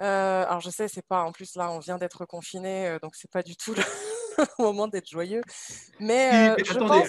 [0.00, 3.16] euh, alors je sais, c'est pas en plus là, on vient d'être confiné, euh, donc
[3.16, 3.82] c'est pas du tout le
[4.58, 5.40] moment d'être joyeux.
[5.98, 7.04] Mais, euh, je attendez,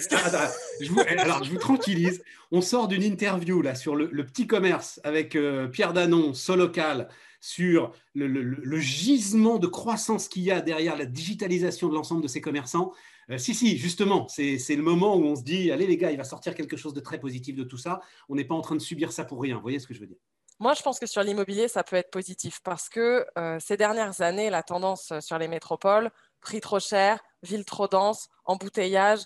[0.80, 2.22] je vous, alors je vous tranquillise.
[2.50, 5.38] On sort d'une interview là sur le, petit commerce avec
[5.72, 7.08] Pierre Danon, Solocal,
[7.40, 12.40] sur le, gisement de croissance qu'il y a derrière la digitalisation de l'ensemble de ces
[12.40, 12.92] commerçants.
[13.30, 16.18] Euh, si, si, justement, c'est le moment où on se dit, allez les gars, il
[16.18, 18.00] va sortir quelque chose de très positif de tout ça.
[18.28, 19.56] On n'est pas en train de subir ça pour rien.
[19.56, 20.18] Vous voyez ce que je veux dire?
[20.58, 24.20] Moi, je pense que sur l'immobilier, ça peut être positif parce que euh, ces dernières
[24.20, 26.10] années, la tendance sur les métropoles,
[26.42, 29.20] prix trop cher, ville trop dense, embouteillage,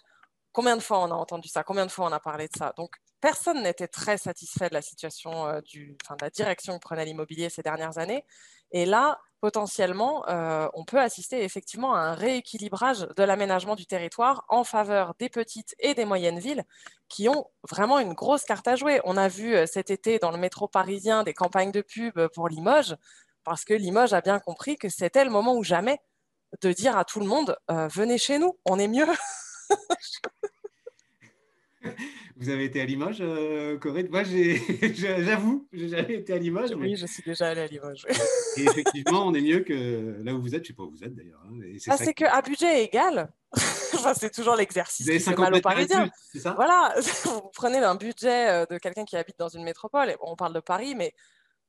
[0.53, 1.65] combien de fois on a entendu ça?
[1.65, 2.73] Combien de fois on a parlé de ça?
[2.77, 7.49] Donc, personne n'était très satisfait de la situation, euh, du, la direction que prenait l'immobilier
[7.49, 8.27] ces dernières années.
[8.71, 14.45] Et là, potentiellement, euh, on peut assister effectivement à un rééquilibrage de l'aménagement du territoire
[14.51, 16.65] en faveur des petites et des moyennes villes
[17.09, 19.01] qui ont vraiment une grosse carte à jouer.
[19.05, 22.51] On a vu euh, cet été dans le métro parisien des campagnes de pub pour
[22.51, 22.95] Limoges,
[23.43, 25.99] parce que Limoges a bien compris que c'était le moment ou jamais
[26.61, 29.09] de dire à tout le monde, venez chez nous, on est mieux.
[32.45, 34.09] Vous avez été à Limoges, euh, Corinne?
[34.11, 34.23] Moi,
[34.95, 36.75] j'avoue, j'ai jamais été à Limoges.
[36.77, 38.05] Oui, je suis déjà allée à Limoges.
[38.59, 40.63] Et effectivement, on est mieux que là où vous êtes.
[40.63, 41.41] Je ne sais pas où vous êtes d'ailleurs.
[41.47, 43.33] Hein, ah, c'est qu'à budget égal,
[43.95, 46.11] enfin, c'est toujours l'exercice qui fait mal aux Parisiens.
[46.35, 46.53] Ça?
[46.53, 50.11] Voilà, vous prenez un budget euh, de quelqu'un qui habite dans une métropole.
[50.11, 51.15] Et on parle de Paris, mais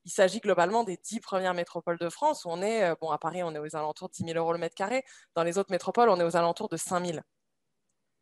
[0.04, 2.44] il s'agit globalement des dix premières métropoles de France.
[2.44, 4.52] Où on est, euh, bon, à Paris, on est aux alentours de 10 000 euros
[4.52, 5.06] le mètre carré.
[5.36, 7.20] Dans les autres métropoles, on est aux alentours de 5 000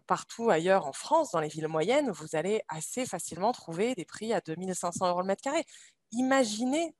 [0.07, 4.33] partout ailleurs en France, dans les villes moyennes, vous allez assez facilement trouver des prix
[4.33, 5.63] à 2500 euros le mètre carré.
[6.11, 6.95] Imaginez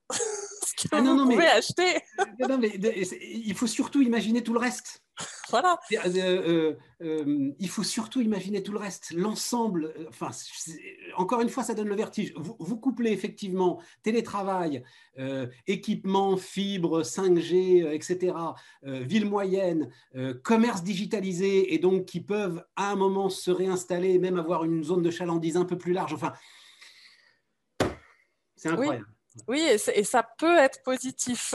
[0.76, 2.00] que ah vous pouvez acheter.
[3.20, 5.04] il faut surtout imaginer tout le reste.
[5.50, 5.78] Voilà.
[5.92, 9.94] Euh, euh, euh, il faut surtout imaginer tout le reste, l'ensemble.
[10.08, 10.30] Enfin,
[11.16, 12.32] encore une fois, ça donne le vertige.
[12.36, 14.82] Vous, couplez effectivement télétravail,
[15.66, 18.34] équipement, fibre, 5G, etc.,
[18.82, 19.90] ville moyenne,
[20.42, 25.02] commerce digitalisé, et donc qui peuvent à un moment se réinstaller, même avoir une zone
[25.02, 26.14] de chalandise un peu plus large.
[26.14, 26.32] Enfin,
[28.56, 29.06] c'est incroyable.
[29.08, 29.13] Oui,
[29.52, 31.54] et, ça peut être positif.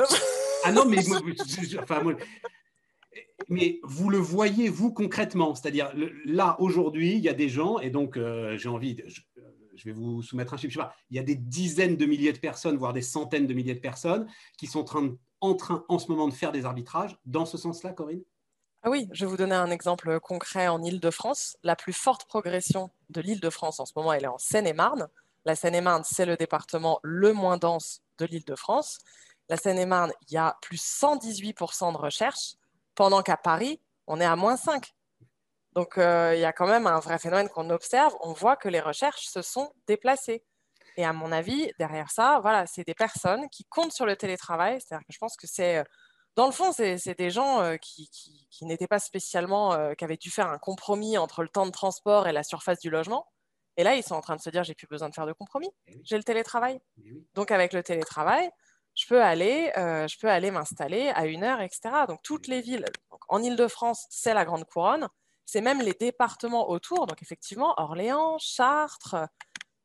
[0.63, 0.99] Ah non, mais
[1.79, 2.15] enfin, moi,
[3.47, 5.55] mais vous le voyez, vous, concrètement.
[5.55, 5.91] C'est-à-dire,
[6.25, 9.91] là, aujourd'hui, il y a des gens, et donc euh, j'ai envie, de, je, vais
[9.91, 12.39] vous soumettre un chiffre, je sais pas, il y a des dizaines de milliers de
[12.39, 14.85] personnes, voire des centaines de milliers de personnes qui sont
[15.41, 18.23] en train, en, ce moment de faire des arbitrages dans ce sens-là, Corinne?
[18.81, 21.57] Ah oui, je vais vous donner un exemple concret en Ile-de-France.
[21.63, 25.09] La plus forte progression de l'Île-de-France en ce moment, elle est en Seine-et-Marne.
[25.45, 28.99] La Seine-et-Marne, c'est le département le moins dense de l'Île-de-France.
[29.47, 32.55] La Seine-et-Marne, il y a plus 118% de recherche
[32.95, 34.93] pendant qu'à Paris, on est à moins 5.
[35.73, 38.13] Donc, euh, il y a quand même un vrai phénomène qu'on observe.
[38.21, 40.43] On voit que les recherches se sont déplacées.
[40.97, 44.81] Et à mon avis, derrière ça, voilà, c'est des personnes qui comptent sur le télétravail.
[44.81, 45.83] C'est-à-dire que je pense que c'est, euh,
[46.35, 50.29] dans le fond, c'est des gens euh, qui, qui, n'étaient pas spécialement, qui avaient dû
[50.29, 53.25] faire un compromis entre le temps de transport et la surface du logement.
[53.79, 55.31] Et là, ils sont en train de se dire, j'ai plus besoin de faire de
[55.31, 55.69] compromis.
[55.87, 56.81] Eh j'ai le télétravail.
[57.01, 58.51] Eh Donc, avec le télétravail,
[58.93, 61.89] je peux aller, euh, je peux aller m'installer à une heure, etc.
[62.05, 62.83] Donc toutes les villes,
[63.29, 65.07] en Ile-de-France, c'est la Grande Couronne,
[65.45, 69.15] c'est même les départements autour, donc effectivement Orléans, Chartres,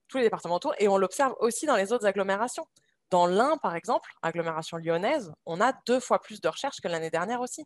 [0.09, 2.66] tous les départements autour, et on l'observe aussi dans les autres agglomérations.
[3.11, 7.11] Dans l'Ain, par exemple, agglomération lyonnaise, on a deux fois plus de recherches que l'année
[7.11, 7.61] dernière aussi.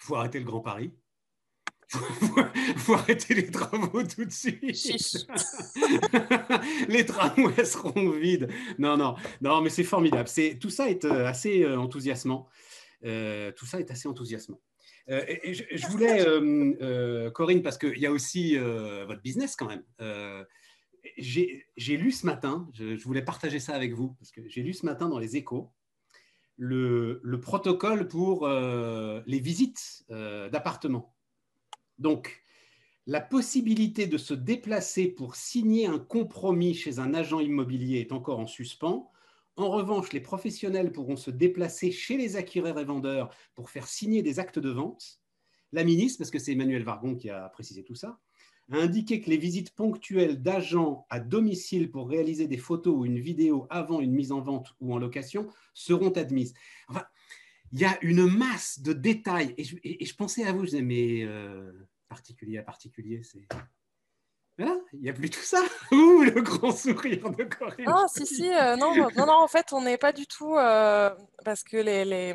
[0.00, 0.94] Il faut arrêter le Grand Paris.
[1.92, 4.60] Il faut arrêter les travaux tout de suite.
[6.88, 8.48] les tramways seront vides.
[8.78, 10.28] Non, non, non, mais c'est formidable.
[10.28, 12.48] C'est tout ça est euh, assez euh, enthousiasmant.
[13.04, 14.60] Euh, tout ça est assez enthousiasmant.
[15.08, 16.24] et, je, voulais,
[17.32, 19.84] Corinne, parce qu'il y a aussi votre business quand même.
[21.18, 24.86] j'ai lu ce matin, je, voulais partager ça avec vous, parce que j'ai lu ce
[24.86, 25.70] matin dans les échos
[26.56, 31.13] le, le protocole pour les visites d'appartements.
[31.98, 32.42] Donc,
[33.06, 38.38] la possibilité de se déplacer pour signer un compromis chez un agent immobilier est encore
[38.38, 39.10] en suspens.
[39.56, 44.22] En revanche, les professionnels pourront se déplacer chez les acquéreurs et vendeurs pour faire signer
[44.22, 45.20] des actes de vente.
[45.72, 48.18] La ministre, parce que c'est Emmanuel Vargon qui a précisé tout ça,
[48.72, 53.20] a indiqué que les visites ponctuelles d'agents à domicile pour réaliser des photos ou une
[53.20, 56.54] vidéo avant une mise en vente ou en location seront admises.
[57.74, 59.52] Il y a une masse de détails.
[59.58, 61.72] Et je, pensais à vous, je disais, mais euh,
[62.08, 63.48] particulier à particulier, c'est.
[64.56, 65.60] Voilà, il n'y a plus tout ça.
[65.90, 67.88] Ouh, le grand sourire de Corinne.
[67.88, 70.54] Ah, si, si, euh, non, non, non, en fait, on n'est pas du tout.
[70.54, 71.10] euh,
[71.44, 72.04] parce que les.
[72.04, 72.32] les...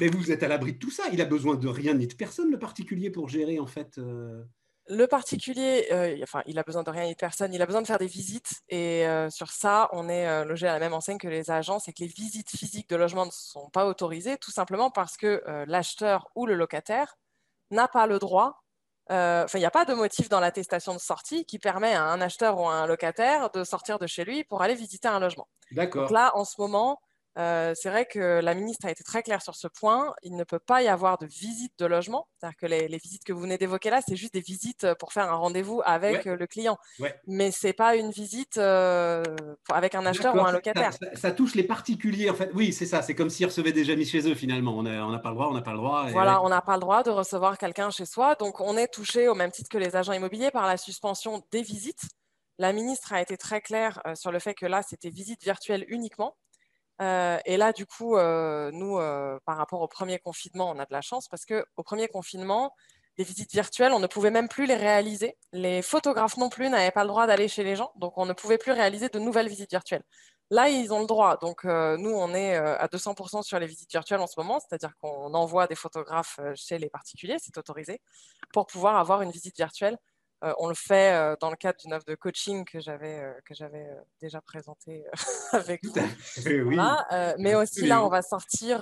[0.00, 1.02] Mais vous êtes à l'abri de tout ça.
[1.12, 4.00] Il a besoin de rien ni de personne, le particulier, pour gérer, en fait.
[4.92, 7.80] Le particulier, euh, enfin, il a besoin de rien ni de personne, il a besoin
[7.80, 8.60] de faire des visites.
[8.68, 11.86] Et euh, sur ça, on est euh, logé à la même enseigne que les agences
[11.86, 15.44] et que les visites physiques de logement ne sont pas autorisées, tout simplement parce que
[15.68, 17.16] l'acheteur ou le locataire
[17.70, 18.64] n'a pas le droit.
[19.08, 22.20] Enfin, il n'y a pas de motif dans l'attestation de sortie qui permet à un
[22.20, 25.46] acheteur ou à un locataire de sortir de chez lui pour aller visiter un logement.
[25.70, 26.02] D'accord.
[26.02, 27.00] Donc là, en ce moment,
[27.38, 30.12] euh, c'est vrai que la ministre a été très claire sur ce point.
[30.22, 32.26] Il ne peut pas y avoir de visite de logement.
[32.38, 35.12] C'est-à-dire que les, les visites que vous venez d'évoquer là, c'est juste des visites pour
[35.12, 36.32] faire un rendez-vous avec Ouais.
[36.32, 36.76] euh, le client.
[36.98, 37.14] Ouais.
[37.26, 39.22] Mais ce n'est pas une visite euh,
[39.64, 40.92] pour- avec un acheteur ou un locataire.
[40.92, 42.50] Ça, ça- ça touche les particuliers, en fait.
[42.54, 43.00] Oui, c'est ça.
[43.02, 44.76] C'est comme s'ils recevaient déjà mis chez eux, finalement.
[44.76, 46.06] On n'a pas le droit, on n'a pas le droit.
[46.08, 48.34] et Voilà, on n'a pas le droit de recevoir quelqu'un chez soi.
[48.34, 51.62] Donc, on est touché au même titre que les agents immobiliers par la suspension des
[51.62, 52.02] visites.
[52.58, 55.84] La ministre a été très claire euh, sur le fait que là, c'était visite virtuelle
[55.88, 56.36] uniquement.
[57.00, 60.84] Euh, et là, du coup, euh, nous, euh, par rapport au premier confinement, on a
[60.84, 62.74] de la chance parce qu'au premier confinement,
[63.16, 65.36] les visites virtuelles, on ne pouvait même plus les réaliser.
[65.52, 68.32] Les photographes non plus n'avaient pas le droit d'aller chez les gens, donc on ne
[68.32, 70.02] pouvait plus réaliser de nouvelles visites virtuelles.
[70.50, 71.36] Là, ils ont le droit.
[71.36, 75.32] Donc, nous, on est à 200% sur les visites virtuelles en ce moment, c'est-à-dire qu'on
[75.34, 78.00] envoie des photographes chez les particuliers, c'est autorisé,
[78.52, 79.96] pour pouvoir avoir une visite virtuelle.
[80.42, 83.34] Euh, on le fait euh, dans le cadre d'une offre de coaching que j'avais euh,
[83.44, 83.86] que j'avais
[84.22, 85.04] déjà présentée
[85.52, 85.92] avec vous.
[86.46, 86.74] Oui.
[86.76, 88.80] Voilà, mais aussi là, on va sortir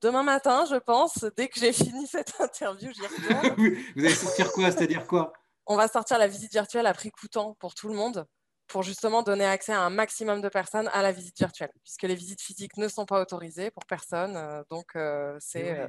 [0.00, 3.54] demain matin, je pense, dès que j'ai fini cette interview, j'y retourne.
[3.96, 4.70] vous allez sortir quoi?
[4.70, 5.32] C'est-à-dire quoi?
[5.66, 8.26] On va sortir la visite virtuelle à prix coûtant pour tout le monde,
[8.66, 12.14] pour justement donner accès à un maximum de personnes à la visite virtuelle, puisque les
[12.14, 14.64] visites physiques ne sont pas autorisées pour personne.
[14.70, 14.96] donc,
[15.40, 15.86] c'est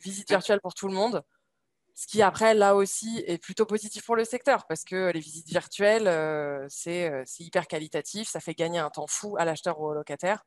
[0.00, 1.22] visite virtuelle pour tout le monde.
[1.98, 5.48] Ce qui, après, là aussi, est plutôt positif pour le secteur, parce que les visites
[5.48, 9.80] virtuelles, euh, c'est euh, c'est hyper qualitatif, ça fait gagner un temps fou à l'acheteur
[9.80, 10.44] ou au locataire.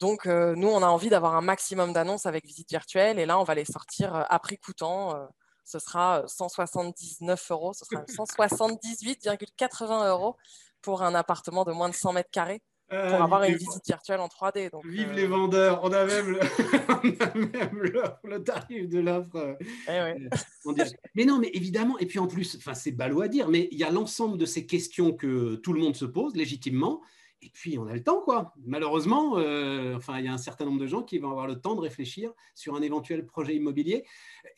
[0.00, 3.38] Donc, euh, nous, on a envie d'avoir un maximum d'annonces avec visite virtuelle, et là,
[3.38, 5.28] on va les sortir à prix coûtant.
[5.64, 10.36] ce sera 179 euros, ce sera 178,80 euros
[10.80, 14.20] pour un appartement de moins de 100 mètres carrés pour Ah, avoir une visite virtuelle
[14.20, 14.70] en 3D.
[14.70, 16.40] Donc, Vive euh, les vendeurs, on a même le,
[16.88, 17.82] on a même
[18.24, 19.36] le tarif de l'offre.
[19.36, 19.54] euh,
[19.88, 20.28] eh ouais.
[20.74, 20.96] direct.
[21.14, 23.84] Mais non, mais évidemment, et puis en plus, c'est ballot à dire, mais il y
[23.84, 27.00] a l'ensemble de ces questions que tout le monde se pose légitimement,
[27.44, 28.54] et puis on a le temps, quoi.
[28.64, 31.60] Malheureusement, euh, enfin, il y a un certain nombre de gens qui vont avoir le
[31.60, 34.04] temps de réfléchir sur un éventuel projet immobilier.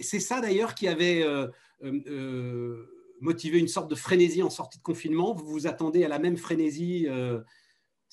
[0.01, 1.47] C'est ça d'ailleurs qui avait euh,
[1.83, 2.87] euh, euh,
[3.21, 5.33] motivé une sorte de frénésie en sortie de confinement.
[5.33, 7.41] Vous vous attendez à la même frénésie euh,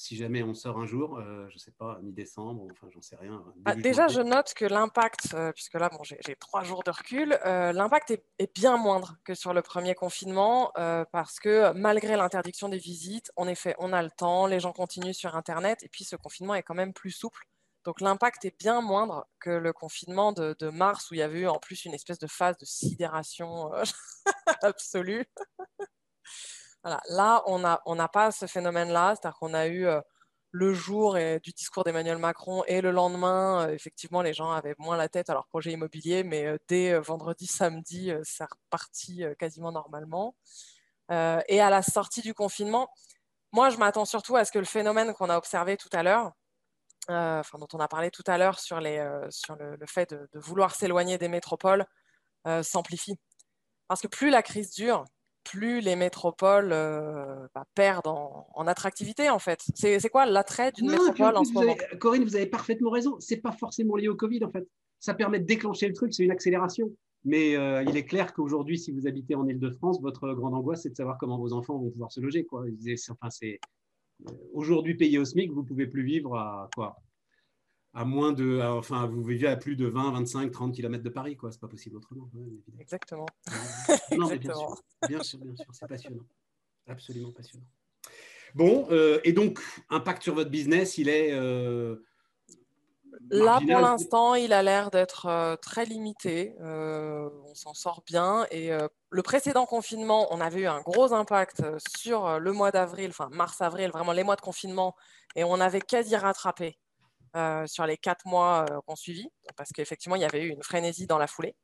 [0.01, 3.15] si jamais on sort un jour, euh, je ne sais pas, mi-décembre, enfin, j'en sais
[3.15, 3.43] rien.
[3.65, 6.89] Ah, début déjà, je note que l'impact, euh, puisque là, bon, j'ai trois jours de
[6.89, 10.71] recul, euh, l'impact est, est bien moindre que sur le premier confinement,
[11.11, 15.13] parce que malgré l'interdiction des visites, en effet, on a le temps, les gens continuent
[15.13, 17.45] sur Internet, et puis ce confinement est quand même plus souple.
[17.83, 21.41] Donc l'impact est bien moindre que le confinement de, de mars, où il y avait
[21.41, 23.71] eu en plus une espèce de phase de sidération
[24.63, 25.25] absolue.
[26.83, 30.01] Là, on n'a pas ce phénomène-là, c'est-à-dire qu'on a eu euh,
[30.51, 34.97] le jour du discours d'Emmanuel Macron et le lendemain, euh, effectivement, les gens avaient moins
[34.97, 39.33] la tête à leur projet immobilier, mais euh, dès vendredi, samedi, euh, c'est reparti euh,
[39.35, 40.35] quasiment normalement.
[41.49, 42.89] Et à la sortie du confinement,
[43.51, 46.31] moi, je m'attends surtout à ce que le phénomène qu'on a observé tout à l'heure,
[47.09, 49.29] dont on a parlé tout à l'heure sur, le,
[49.87, 51.85] fait de, vouloir s'éloigner des métropoles,
[52.63, 53.19] s'amplifie.
[53.89, 55.03] Parce que plus la crise dure,
[55.43, 59.59] plus les métropoles euh, bah, perdent en, en attractivité, en fait.
[59.75, 63.15] C'est quoi l'attrait d'une métropole en ce moment avez- Corinne, vous avez parfaitement raison.
[63.19, 64.67] C'est pas forcément lié au Covid, en fait.
[64.99, 66.91] Ça permet de déclencher le truc, c'est une accélération.
[67.23, 70.89] Mais euh, il est clair qu'aujourd'hui, si vous habitez en Ile-de-France, votre grande angoisse, c'est
[70.89, 72.45] de savoir comment vos enfants vont pouvoir se loger.
[72.45, 72.65] Quoi.
[73.09, 76.95] Enfin, euh, aujourd'hui payé au SMIC, vous pouvez plus vivre à quoi?
[77.93, 81.09] À moins de, à- enfin, vous vivez à plus de 20, 25, 30 km de
[81.09, 81.51] Paris, quoi.
[81.51, 82.29] C'est pas possible autrement.
[82.79, 83.25] Exactement.
[84.17, 84.75] Non, mais bien sûr,
[85.07, 86.23] bien sûr, bien sûr, c'est passionnant,
[86.87, 87.65] absolument passionnant.
[88.55, 91.97] Bon, euh, et donc, impact sur votre business, il est euh,
[93.29, 96.55] Là, pour l'instant, il a l'air d'être euh, très limité.
[96.59, 98.45] Euh, on s'en sort bien.
[98.51, 98.71] Et
[99.09, 101.61] le précédent confinement, on avait eu un gros impact
[101.97, 104.95] sur le mois d'avril, enfin mars-avril, vraiment les mois de confinement.
[105.35, 106.77] Et on avait quasi rattrapé
[107.67, 111.07] sur les quatre mois euh, qu'on suivit, parce qu'effectivement, il y avait eu une frénésie
[111.07, 111.55] dans la foulée.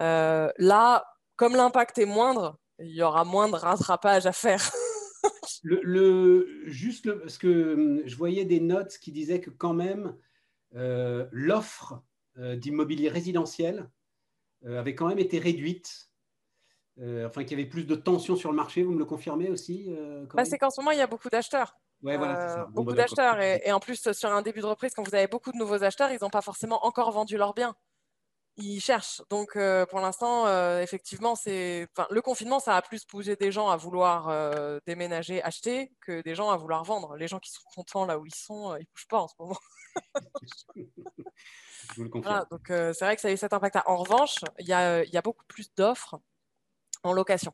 [0.00, 1.04] Euh, là,
[1.36, 4.62] comme l'impact est moindre, il y aura moins de rattrapage à faire.
[5.64, 10.16] Le, le- juste le- parce que je voyais des notes qui disaient que quand même
[10.76, 12.00] euh, l'offre
[12.38, 13.90] euh, d'immobilier résidentiel
[14.64, 16.10] euh, avait quand même été réduite.
[17.00, 19.88] enfin, qu'il y avait plus de tension sur le marché, vous me le confirmez aussi
[20.34, 21.76] bah, C'est qu'en ce moment, il y a beaucoup d'acheteurs.
[22.02, 22.66] Ouais, voilà, ça.
[22.70, 23.40] beaucoup bah, d'acheteurs.
[23.40, 25.82] Et, et, en plus, sur un début de reprise, quand vous avez beaucoup de nouveaux
[25.82, 27.74] acheteurs, ils n'ont pas forcément encore vendu leurs biens
[28.58, 29.22] ils cherchent.
[29.30, 33.68] Donc, euh, pour l'instant, euh, effectivement, c'est le confinement, ça a plus poussé des gens
[33.68, 37.16] à vouloir euh, déménager, acheter, que des gens à vouloir vendre.
[37.16, 39.34] Les gens qui sont contents là où ils sont, ils ne bougent pas en ce
[39.38, 39.58] moment.
[41.96, 42.08] Je le
[42.50, 43.78] donc, c'est vrai que ça a eu cet impact.
[43.86, 46.20] En revanche, il y a, y a, beaucoup plus d'offres
[47.02, 47.52] en location.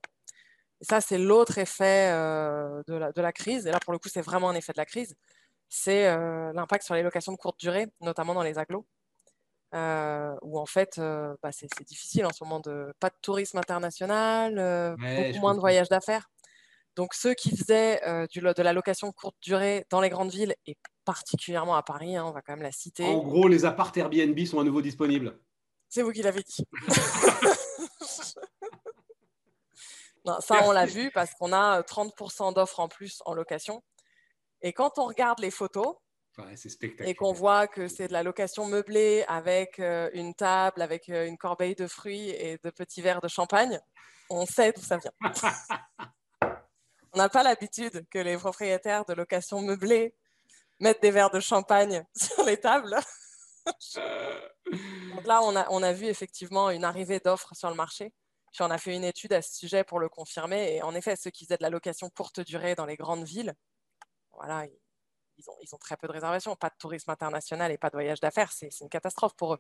[0.85, 3.67] Et ça, c'est l'autre effet de la, de, la, crise.
[3.67, 5.17] Et là, pour le coup, c'est vraiment un effet de la crise.
[5.71, 6.15] C'est
[6.53, 8.87] l'impact sur les locations de courte durée, notamment dans les agglos.
[9.75, 13.59] Euh, où en fait, euh, bah, c'est difficile en ce moment de pas de tourisme
[13.59, 16.31] international, euh, beaucoup moins de voyages d'affaires.
[16.95, 20.77] Donc ceux qui faisaient du, de la location courte durée dans les grandes villes et
[21.05, 23.05] particulièrement à Paris, hein, on va quand même la citer.
[23.05, 25.37] En gros, les apparts Airbnb sont à nouveau disponibles.
[25.89, 26.65] C'est vous qui l'avez dit.
[30.25, 33.83] non, ça, on l'a vu parce qu'on a 30% d'offres en plus en location.
[34.63, 35.97] Et quand on regarde les photos,
[37.01, 41.27] et qu'on voit que c'est de la location meublée avec euh, une table, avec euh,
[41.27, 43.79] une corbeille de fruits et de petits verres de champagne,
[44.31, 45.13] on sait d'où ça vient.
[47.13, 50.17] on n'a pas l'habitude que les propriétaires de location meublée
[50.81, 52.97] mettent des verres de champagne sur les tables.
[55.15, 58.13] Donc là, on a, on a vu effectivement une arrivée d'offres sur le marché.
[58.55, 60.77] Puis on a fait une étude à ce sujet pour le confirmer.
[60.77, 63.53] Et en effet, ceux qui faisaient de la location courte durée dans les grandes villes,
[64.33, 64.65] voilà,
[65.37, 68.53] ils ont, très peu de réservations, pas de tourisme international et pas de voyage d'affaires.
[68.53, 69.59] C'est une catastrophe pour eux.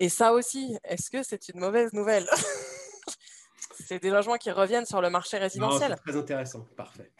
[0.00, 2.26] Et ça aussi, est-ce que c'est une mauvaise nouvelle
[3.86, 5.94] C'est des logements qui reviennent sur le marché résidentiel.
[5.96, 7.12] très intéressant, parfait.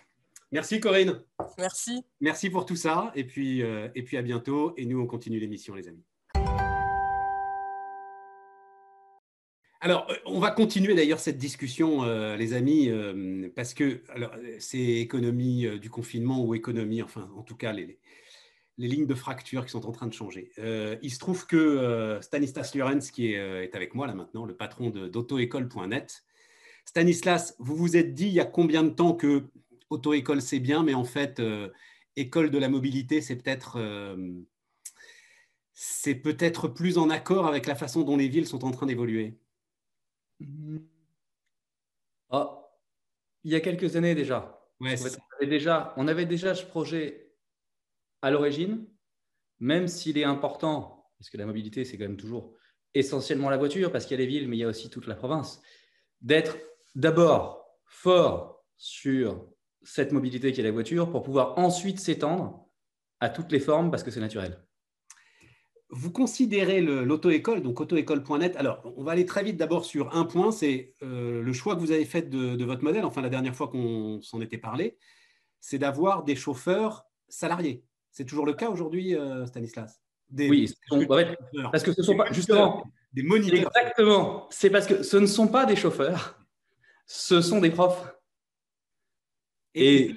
[0.51, 1.23] Merci Corinne.
[1.59, 2.07] Merci.
[2.21, 4.73] Merci pour tout ça et puis, euh, et puis à bientôt.
[4.79, 6.05] Et nous, on continue l'émission, les amis.
[9.85, 14.01] Alors, euh, on va continuer d'ailleurs cette discussion, euh, les amis, euh, parce que
[14.61, 17.99] c'est économie du confinement ou économie, enfin, en tout cas, les,
[18.79, 20.51] lignes de fracture qui sont en train de changer.
[21.03, 26.25] il se trouve que Stanislas Lorenz, qui est, avec moi là maintenant, le patron d'autoécole.net,
[26.85, 29.45] Stanislas, vous vous êtes dit il y a combien de temps que
[29.91, 31.41] auto-école c'est bien, mais en fait,
[32.17, 33.79] école de la mobilité, c'est peut-être
[35.75, 39.39] c'est peut-être plus en accord avec la façon dont les villes sont en train d'évoluer?
[42.31, 42.71] Ah,
[43.45, 44.61] il y a quelques années déjà.
[44.81, 47.33] on, avait déjà on avait déjà ce projet
[48.23, 48.87] à l'origine,
[49.61, 52.57] même s'il est important, parce que la mobilité, c'est quand même toujours
[52.95, 55.07] essentiellement la voiture, parce qu'il y a les villes, mais il y a aussi toute
[55.07, 55.63] la province,
[56.21, 56.57] d'être
[56.95, 59.49] d'abord fort sur
[59.83, 62.69] cette mobilité qui est la voiture pour pouvoir ensuite s'étendre
[63.21, 64.61] à toutes les formes parce que c'est naturel
[65.95, 68.57] vous considérez l'auto-école, donc auto-école.net.
[68.57, 71.81] Alors, on va aller très vite d'abord sur un point, c'est euh, le choix que
[71.81, 74.97] vous avez fait de, votre modèle, enfin la dernière fois qu'on s'en était parlé,
[75.61, 77.85] c'est d'avoir des chauffeurs salariés.
[78.11, 80.01] C'est toujours le cas aujourd'hui, euh, Stanislas?
[80.35, 80.73] Oui,
[81.71, 83.71] parce que ce sont pas, justement, des moniteurs.
[83.77, 86.39] Exactement, c'est parce que ce ne sont pas des chauffeurs,
[87.05, 88.17] ce sont des profs.
[89.75, 90.15] Et,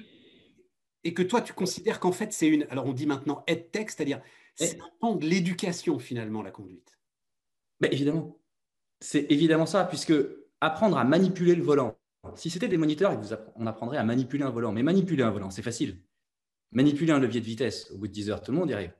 [1.04, 4.22] et, que toi, tu considères qu'en fait, c'est une, alors on dit maintenant EdTech, c'est-à-dire
[4.56, 6.98] c'est un pan de l'éducation finalement, la conduite.
[7.80, 8.38] Mais évidemment.
[9.00, 10.14] C'est évidemment ça, puisque
[10.60, 11.98] apprendre à manipuler le volant,
[12.34, 13.20] si c'était des moniteurs,
[13.54, 14.72] on apprendrait à manipuler un volant.
[14.72, 16.02] Mais manipuler un volant, c'est facile.
[16.72, 18.94] Manipuler un levier de vitesse, au bout de 10 heures, tout le monde y arrive.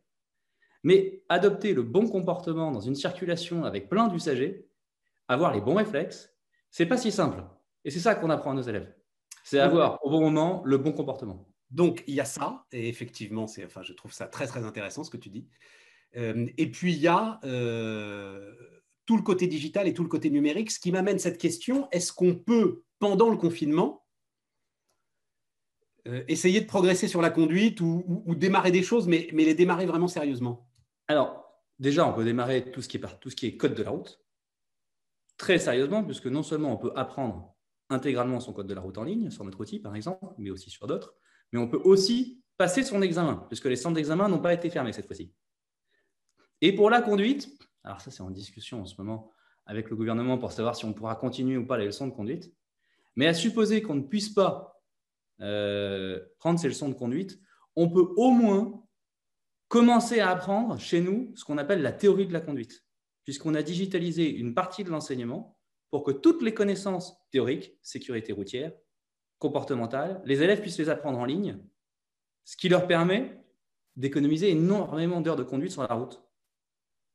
[0.85, 4.69] Mais adopter le bon comportement dans une circulation avec plein d'usagers,
[5.27, 6.33] avoir les bons réflexes,
[6.71, 7.43] c'est pas si simple.
[7.85, 8.95] Et c'est ça qu'on apprend à nos élèves.
[9.43, 11.49] C'est avoir au bon moment le bon comportement.
[11.71, 15.11] Donc, il y a ça, et effectivement, c'est, enfin, je trouve ça très, intéressant ce
[15.11, 15.49] que tu dis.
[16.17, 18.55] Euh, et puis, il y a euh,
[19.05, 22.12] tout le côté digital et tout le côté numérique, ce qui m'amène cette question, est-ce
[22.12, 24.05] qu'on peut, pendant le confinement,
[26.07, 29.87] euh, essayer de progresser sur la conduite ou, démarrer des choses, mais, mais, les démarrer
[29.87, 30.71] vraiment sérieusement?
[31.09, 31.45] Alors,
[31.81, 33.91] déjà, on peut démarrer tout ce, qui est, tout ce qui est code de la
[33.91, 34.21] route,
[35.37, 37.57] très sérieusement, puisque non seulement on peut apprendre
[37.91, 40.71] intégralement son code de la route en ligne, sur notre outil par exemple, mais aussi
[40.71, 41.14] sur d'autres,
[41.53, 44.92] mais on peut aussi passer son examen, puisque les centres d'examen n'ont pas été fermés
[44.92, 45.32] cette fois-ci.
[46.61, 47.51] Et pour la conduite,
[47.84, 49.30] alors ça c'est en discussion en ce moment
[49.66, 52.55] avec le gouvernement pour savoir si on pourra continuer ou pas les leçons de conduite,
[53.16, 54.82] mais à supposer qu'on ne puisse pas
[55.40, 57.38] euh, prendre ces leçons de conduite,
[57.74, 58.82] on peut au moins
[59.68, 62.84] commencer à apprendre chez nous ce qu'on appelle la théorie de la conduite,
[63.24, 65.59] puisqu'on a digitalisé une partie de l'enseignement
[65.90, 68.72] pour que toutes les connaissances théoriques, sécurité routière,
[69.39, 71.59] comportementales, les élèves puissent les apprendre en ligne,
[72.45, 73.39] ce qui leur permet
[73.97, 76.22] d'économiser énormément d'heures de conduite sur la route.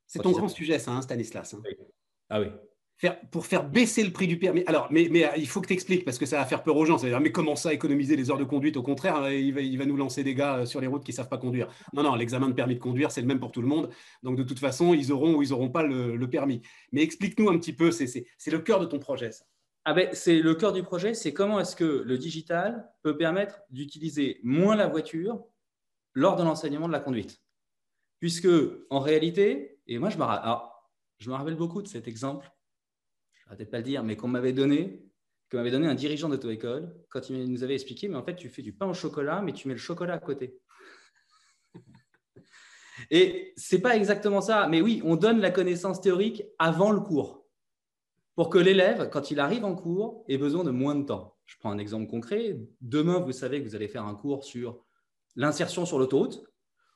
[0.08, 1.54] C'est ton grand sujet, ça, hein, Stanislas.
[1.54, 1.62] Hein.
[2.30, 2.48] Ah oui.
[3.32, 4.64] pour faire baisser le prix du permis.
[4.66, 6.86] Alors, mais, mais il faut que tu expliques parce que ça va faire peur aux
[6.86, 6.98] gens.
[6.98, 8.76] C'est-à-dire, mais comment ça économiser les heures de conduite?
[8.76, 11.06] Au contraire, hein, il va, il va nous lancer des gars euh, sur les routes
[11.06, 11.70] qui ne savent pas conduire.
[11.94, 13.90] Non, non, l'examen de permis de conduire, c'est le même pour tout le monde.
[14.22, 16.62] Donc, de toute façon, ils auront ou ils n'auront pas le, permis.
[16.92, 19.46] Mais explique-nous un petit peu, c'est le cœur de ton projet, ça.
[19.84, 23.62] Ah ben, c'est le cœur du projet, c'est comment est-ce que le digital peut permettre
[23.72, 25.44] d'utiliser moins la voiture
[26.14, 27.42] lors de l'enseignement de la conduite.
[28.20, 28.48] Puisque,
[28.90, 30.26] en réalité, et moi, je me,
[31.18, 32.52] je rappelle beaucoup de cet exemple
[33.56, 35.04] peut-être pas le dire, mais qu'on m'avait donné,
[35.50, 38.50] qu'on m'avait donné un dirigeant d'auto-école quand il nous avait expliqué, mais en fait, tu
[38.50, 40.60] fais du pain au chocolat, mais tu mets le chocolat à côté.
[43.10, 47.41] Et c'est pas exactement ça, mais oui, on donne la connaissance théorique avant le cours
[48.36, 51.38] pour que l'élève, quand il arrive en cours, ait besoin de moins de temps.
[51.46, 52.60] Je prends un exemple concret.
[52.80, 54.84] Demain, vous savez que vous allez faire un cours sur
[55.36, 56.44] l'insertion sur l'autoroute.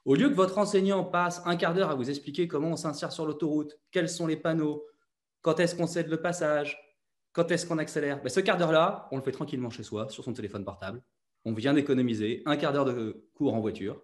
[0.06, 3.12] Au lieu que votre enseignant passe un quart d'heure à vous expliquer comment on s'insère
[3.12, 4.86] sur l'autoroute, quels sont les panneaux,
[5.42, 6.78] quand est-ce qu'on cède le passage
[7.34, 10.24] Quand est-ce qu'on accélère ben, Ce quart d'heure-là, on le fait tranquillement chez soi, sur
[10.24, 11.04] son téléphone portable.
[11.44, 14.02] On vient d'économiser un quart d'heure de cours en voiture.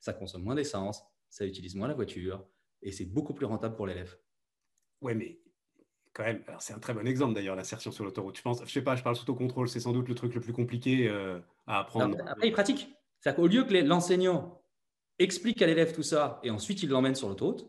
[0.00, 2.44] Ça consomme moins d'essence, ça utilise moins la voiture
[2.82, 4.18] et c'est beaucoup plus rentable pour l'élève.
[5.00, 5.40] Oui, mais
[6.18, 8.36] quand même, c'est un très bon exemple d'ailleurs, l'insertion sur l'autoroute.
[8.36, 10.40] Je pense, je sais pas, je parle sous contrôle, c'est sans doute le truc le
[10.40, 11.38] plus compliqué euh,
[11.68, 12.18] à apprendre.
[12.26, 12.88] après, il pratique.
[13.20, 14.60] C'est-à-dire qu'au lieu que l'enseignant
[15.20, 17.68] explique à l'élève tout ça et ensuite il l'emmène sur l'autoroute,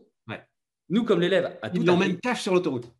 [0.90, 2.92] nous, comme l'élève, à tout Il l'emmène cash sur l'autoroute.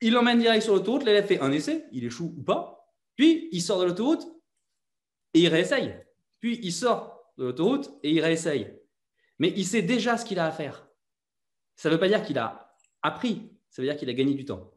[0.00, 3.62] Il l'emmène direct sur l'autoroute, l'élève fait un essai, il échoue ou pas, puis il
[3.62, 4.26] sort de l'autoroute
[5.32, 5.94] et il réessaye.
[6.40, 8.76] Puis il sort de l'autoroute et il réessaye.
[9.38, 10.88] Mais il sait déjà ce qu'il a à faire.
[11.76, 14.44] Ça ne veut pas dire qu'il a appris, ça veut dire qu'il a gagné du
[14.44, 14.75] temps.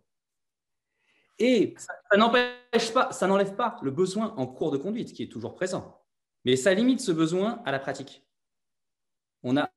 [1.40, 5.32] Et ça, n'empêche pas, ça n'enlève pas le besoin en cours de conduite qui est
[5.32, 6.02] toujours présent.
[6.46, 8.24] Mais ça limite ce besoin à la pratique.
[9.44, 9.70] On a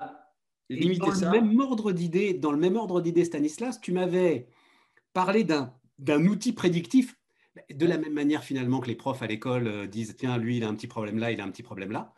[0.70, 4.48] dans le même ordre d'idée, dans le même ordre d'idée, Stanislas, tu m'avais
[5.12, 7.16] parlé d'un outil prédictif,
[7.70, 10.64] de la même manière finalement que les profs à l'école euh, disent tiens, lui, il
[10.64, 12.14] a un petit problème là, il a un petit problème là,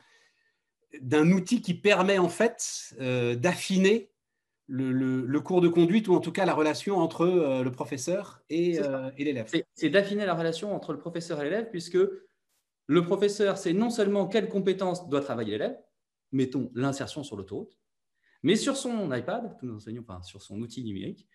[1.01, 4.13] d'un outil qui permet en fait euh, d'affiner
[4.67, 8.79] le, cours de conduite ou en tout cas la relation entre euh, le professeur et,
[9.19, 9.51] et l'élève.
[9.75, 11.99] C'est d'affiner la relation entre le professeur et l'élève puisque
[12.87, 15.77] le professeur, c'est non seulement quelles compétences doit travailler l'élève,
[16.33, 17.79] mettons l'insertion sur l'autoroute,
[18.43, 21.27] mais sur son iPad, tous nos enseignants, enfin, sur son outil numérique,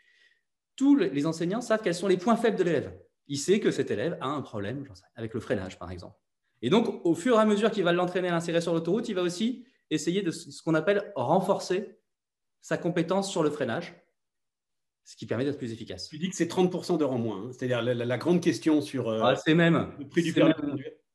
[0.76, 2.98] tous les enseignants savent quels sont les points faibles de l'élève.
[3.28, 6.16] Il sait que cet élève a un problème avec le freinage, par exemple.
[6.62, 9.16] Et donc, au fur et à mesure qu'il va l'entraîner à l'insérer sur l'autoroute, il
[9.16, 11.99] va aussi essayer de ce qu'on appelle renforcer
[12.62, 13.96] sa compétence sur le freinage,
[15.04, 16.10] ce qui permet d'être plus efficace.
[16.10, 17.52] Tu dis que c'est 30% d'heures en moins, hein.
[17.52, 20.54] c'est-à-dire la, grande question sur euh, ah, c'est même, le prix du permis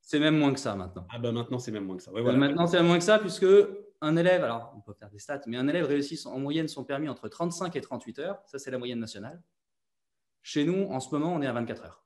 [0.01, 1.07] C'est même moins que ça maintenant.
[1.11, 2.11] Ah ben maintenant c'est même moins que ça.
[2.13, 3.47] Maintenant c'est même moins que ça puisque
[4.01, 6.85] un élève, alors on peut faire des stats, mais un élève réussit en moyenne son
[6.85, 8.43] permis entre 35 et 38 heures.
[8.47, 9.43] Ça, c'est la moyenne nationale.
[10.43, 12.04] Chez nous, en ce moment, on est à 24 heures.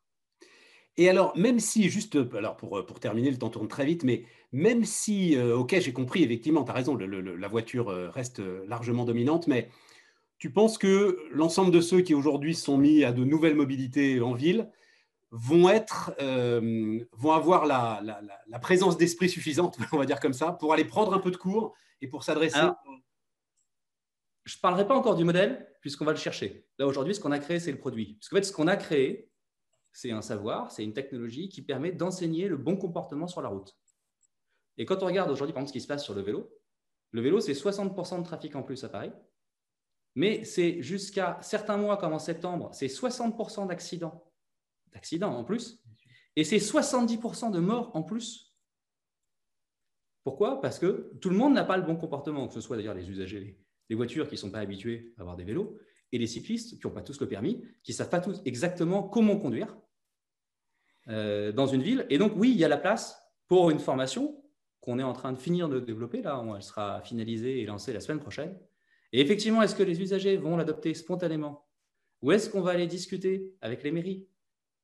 [0.98, 4.24] Et alors, même si, juste alors pour, pour terminer, le temps tourne très vite, mais
[4.50, 9.04] même si, euh, ok, j'ai compris, effectivement, tu as raison, la voiture euh, reste largement
[9.04, 9.70] dominante, mais
[10.38, 14.34] tu penses que l'ensemble de ceux qui aujourd'hui sont mis à de nouvelles mobilités en
[14.34, 14.68] ville
[15.30, 20.32] vont, être, euh, vont avoir la, la, la présence d'esprit suffisante, on va dire comme
[20.32, 22.58] ça, pour aller prendre un peu de cours et pour s'adresser.
[24.44, 26.66] Je ne parlerai pas encore du modèle, puisqu'on va le chercher.
[26.78, 28.14] Là, aujourd'hui, ce qu'on a créé, c'est le produit.
[28.14, 29.27] Parce qu'en fait, ce qu'on a créé,
[29.98, 33.76] c'est un savoir, c'est une technologie qui permet d'enseigner le bon comportement sur la route.
[34.76, 36.48] Et quand on regarde aujourd'hui, par exemple, ce qui se passe sur le vélo,
[37.10, 39.10] le vélo, c'est 60% de trafic en plus à Paris.
[40.14, 44.24] Mais c'est jusqu'à certains mois, comme en septembre, c'est 60% d'accidents.
[44.92, 45.82] D'accidents en plus.
[46.36, 48.44] Et c'est 70% de morts en plus
[50.24, 50.60] pourquoi?
[50.60, 53.08] Parce que tout le monde n'a pas le bon comportement, que ce soit d'ailleurs les
[53.08, 55.78] usagers, les voitures qui ne sont pas habituées à avoir des vélos,
[56.12, 59.02] et les cyclistes qui n'ont pas tous le permis, qui ne savent pas tous exactement
[59.02, 59.74] comment conduire
[61.08, 62.06] euh, dans une ville.
[62.10, 64.42] Et donc, oui, il y a la place pour une formation
[64.80, 66.22] qu'on est en train de finir de développer.
[66.22, 68.58] Là, elle sera finalisée et lancée la semaine prochaine.
[69.12, 71.66] Et effectivement, est-ce que les usagers vont l'adopter spontanément?
[72.22, 74.26] Ou est-ce qu'on va aller discuter avec les mairies?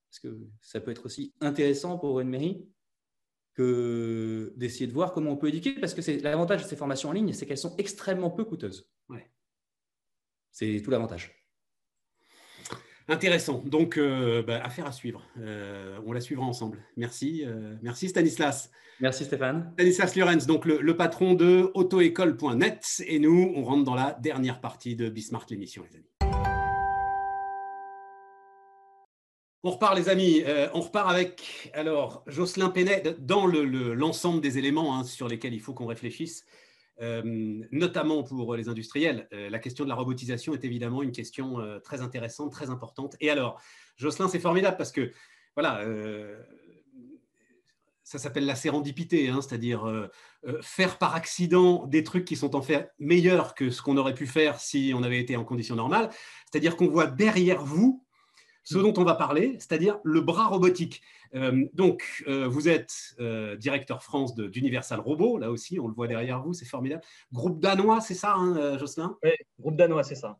[0.08, 2.68] Parce que ça peut être aussi intéressant pour une mairie
[3.54, 7.10] que d'essayer de voir comment on peut éduquer, parce que c'est l'avantage de ces formations
[7.10, 8.90] en ligne, c'est qu'elles sont extrêmement peu coûteuses.
[9.08, 9.30] Ouais.
[10.50, 11.43] C'est tout l'avantage.
[13.06, 13.62] Intéressant.
[13.66, 15.22] Donc, euh, bah, affaire à suivre.
[15.38, 16.78] Euh, on la suivra ensemble.
[16.96, 17.44] Merci.
[17.44, 18.70] Euh, merci Stanislas.
[19.00, 19.72] Merci Stéphane.
[19.74, 23.02] Stanislas Lorenz, donc le, le patron de autoécole.net.
[23.06, 26.34] Et nous, on rentre dans la dernière partie de Bismarck l'émission, les amis.
[29.66, 30.42] On repart, les amis.
[30.46, 35.60] Euh, on repart avec alors Jocelyn Penet dans l'ensemble des éléments hein, sur lesquels il
[35.60, 36.44] faut qu'on réfléchisse.
[37.00, 39.28] Notamment pour les industriels.
[39.32, 43.16] la question de la robotisation est évidemment une question très intéressante, très importante.
[43.20, 43.60] Et alors,
[43.96, 45.10] Jocelyn, c'est formidable parce que,
[45.56, 45.84] voilà,
[48.04, 50.08] ça s'appelle la sérendipité, hein, c'est-à-dire euh,
[50.46, 54.14] euh, faire par accident des trucs qui sont en fait meilleurs que ce qu'on aurait
[54.14, 56.10] pu faire si on avait été en conditions normales.
[56.50, 58.03] C'est-à-dire qu'on voit derrière vous
[58.64, 61.02] ce dont on va parler, c'est-à-dire le bras robotique.
[61.34, 63.16] Euh, donc, vous êtes
[63.58, 67.02] directeur France d'Universal Robot, là aussi, on le voit derrière vous, c'est formidable.
[67.32, 69.16] Groupe danois, c'est ça, hein, Jocelyn?
[69.22, 70.38] Oui, groupe danois, c'est ça.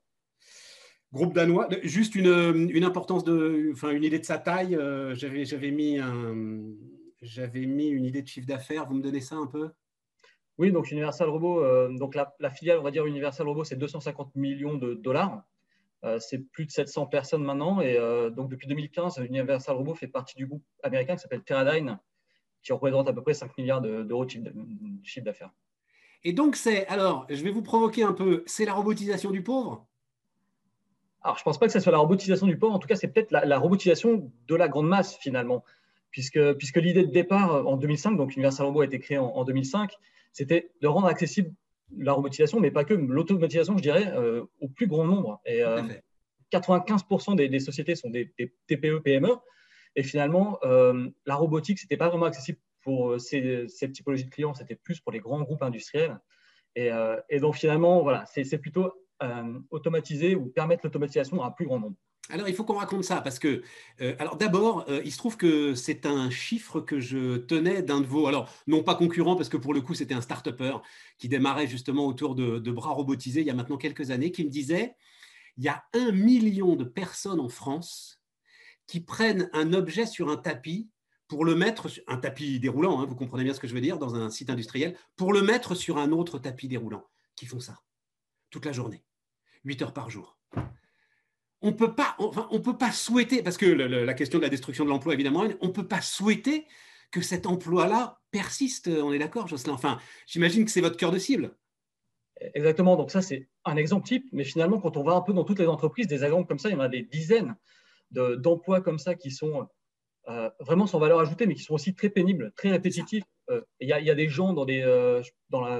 [1.13, 4.77] Groupe danois, juste une, une, importance de, enfin, une idée de sa taille.
[5.15, 6.35] J'avais mis un,
[7.25, 8.87] j'avais mis une idée de chiffre d'affaires.
[8.87, 9.71] Vous me donnez ça un peu?
[10.59, 14.37] Oui, donc Universal Robot, euh, donc la, filiale, on va dire Universal Robot, c'est 250
[14.37, 15.43] millions de dollars.
[16.05, 17.81] Euh, c'est plus de 700 personnes maintenant.
[17.81, 21.99] Et euh, donc depuis 2015, Universal Robot fait partie du groupe américain qui s'appelle Teradyne,
[22.63, 24.31] qui représente à peu près 5 milliards d'euros de
[25.03, 25.51] chiffre d'affaires.
[26.23, 29.87] Et donc c'est, alors, je vais vous provoquer un peu, c'est la robotisation du pauvre?
[31.23, 32.75] Alors, je ne pense pas que ce soit la robotisation du pauvre.
[32.75, 35.65] En tout cas, c'est peut-être la, robotisation de la grande masse, finalement
[36.15, 39.93] puisque, l'idée de départ euh, en 2005, donc Universal Robot a été créé en, 2005,
[40.33, 41.53] c'était de rendre accessible
[41.97, 45.41] la robotisation, mais pas que l'automatisation, je dirais, euh, au plus grand nombre.
[45.45, 45.63] Et
[46.53, 48.33] 95% euh, des, sociétés sont des,
[48.67, 49.31] TPE, PME.
[49.97, 50.59] Et finalement,
[51.25, 55.01] la robotique, ce n'était pas vraiment accessible pour ces, cette typologie de clients, c'était plus
[55.01, 56.19] pour les grands groupes industriels.
[56.75, 56.91] Et,
[57.29, 58.93] et donc finalement, voilà, c'est plutôt
[59.71, 61.97] automatiser ou permettre l'automatisation à un plus grand nombre.
[62.31, 63.63] Alors, il faut qu'on raconte ça parce que,
[64.01, 68.01] euh, alors d'abord, euh, il se trouve que c'est un chiffre que je tenais d'un
[68.01, 70.79] de vos, alors non pas concurrent parce que pour le coup c'était un start-upper
[71.19, 74.49] qui démarrait justement autour de, bras robotisés il y a maintenant quelques années, qui me
[74.49, 74.97] disait
[75.59, 78.23] il y a un million de personnes en France
[78.87, 80.89] qui prennent un objet sur un tapis
[81.29, 83.99] pour le mettre, un tapis déroulant, hein, vous comprenez bien ce que je veux dire,
[83.99, 87.05] dans un site industriel, pour le mettre sur un autre tapis déroulant,
[87.37, 87.83] qui font ça
[88.51, 89.05] toute la journée,
[89.65, 90.39] 8 heures par jour
[91.65, 91.77] on
[92.51, 95.67] on peut pas souhaiter, parce que la question de la destruction de l'emploi, évidemment, on
[95.67, 96.67] ne peut pas souhaiter
[97.11, 98.89] que cet emploi-là persiste.
[98.89, 99.75] On est d'accord, Jocelyn?
[99.75, 101.57] Enfin, j'imagine que c'est votre cœur de cible.
[102.55, 102.97] Exactement.
[102.97, 104.27] Donc ça, c'est un exemple type.
[104.33, 106.69] Mais finalement, quand on va un peu dans toutes les entreprises, des exemples comme ça,
[106.69, 107.57] il y en a des dizaines
[108.11, 109.67] d'emplois comme ça qui sont
[110.29, 113.25] euh, vraiment sans valeur ajoutée, mais qui sont aussi très pénibles, très répétitifs.
[113.51, 115.23] Euh, il y, a des gens dans, euh,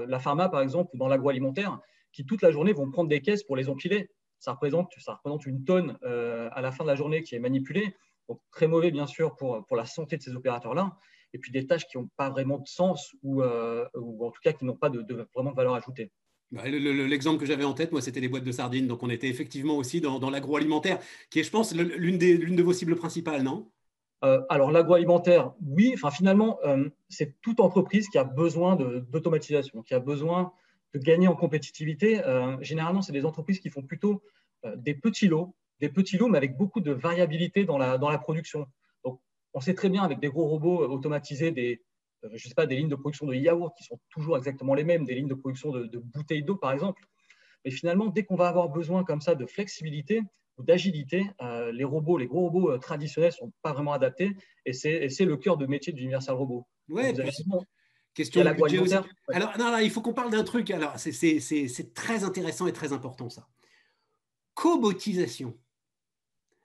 [0.07, 1.81] la, pharma, par exemple, ou dans l'agroalimentaire,
[2.13, 5.47] qui toute la journée vont prendre des caisses pour les empiler ça représente, ça représente
[5.47, 7.95] une tonne euh, à la fin de la journée qui est manipulée.
[8.29, 10.97] Donc, très mauvais, bien sûr, pour, pour la santé de ces opérateurs-là.
[11.33, 14.41] Et puis, des tâches qui n'ont pas vraiment de sens ou, euh, ou en tout
[14.43, 16.11] cas qui n'ont pas de, vraiment de valeur ajoutée.
[16.53, 18.87] Bah, l'exemple que j'avais en tête, moi, c'était les boîtes de sardines.
[18.87, 22.73] Donc, on était effectivement aussi dans, dans l'agroalimentaire, qui est, je pense, l'une de vos
[22.73, 23.71] cibles principales, non?
[24.25, 25.93] Euh, alors, l'agroalimentaire, oui.
[25.95, 26.59] Enfin, finalement,
[27.09, 30.53] c'est toute entreprise qui a besoin d'automatisation, qui a besoin
[30.95, 32.23] de gagner en compétitivité.
[32.61, 34.23] généralement, c'est des entreprises qui font plutôt
[34.65, 38.09] euh, des petits lots, des petits lots, mais avec beaucoup de variabilité dans la, dans
[38.09, 38.67] la production.
[39.05, 39.21] Donc,
[39.53, 41.83] on sait très bien avec des gros robots euh, automatisés, des,
[42.25, 44.85] euh, je sais pas, des lignes de production de yaourt qui sont toujours exactement les
[44.85, 47.03] mêmes, des lignes de production de, bouteilles d'eau, par exemple.
[47.65, 50.23] Mais finalement, dès qu'on va avoir besoin comme ça de flexibilité
[50.59, 51.25] ou d'agilité,
[51.73, 54.37] les robots, les gros robots traditionnels ne sont pas vraiment adaptés.
[54.67, 56.67] Et c'est le cœur de métier d'Universal Robot.
[56.91, 57.15] Oui,
[58.15, 58.95] question de budget aussi.
[59.33, 60.71] Alors, non, il faut qu'on parle d'un truc.
[60.71, 63.47] Alors, c'est très intéressant et très important, ça
[64.55, 65.57] cobotisation.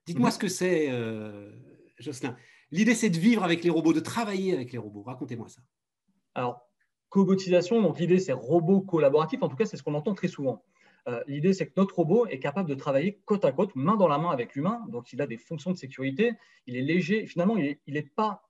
[0.05, 0.33] Dites-moi mhm.
[0.33, 1.51] ce que c'est, euh,
[1.97, 2.35] Jocelyn.
[2.71, 5.03] L'idée, c'est de vivre avec les robots, de travailler avec les robots.
[5.03, 5.61] Racontez-moi ça.
[6.35, 6.61] Alors,
[7.09, 9.41] cobotisation, donc l'idée, c'est robot collaboratif.
[9.41, 10.63] En tout cas, c'est ce qu'on entend très souvent.
[11.07, 14.07] Euh, l'idée, c'est que notre robot est capable de travailler côte à côte, main dans
[14.07, 14.85] la main avec l'humain.
[14.89, 16.33] Donc, il a des fonctions de sécurité.
[16.67, 17.25] Il est léger.
[17.25, 18.48] Finalement, il n'est pas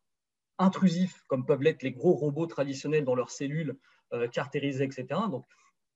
[0.59, 3.77] intrusif comme peuvent l'être les gros robots traditionnels dans leurs cellules
[4.13, 5.07] euh, caractérisées, etc.
[5.31, 5.45] Donc,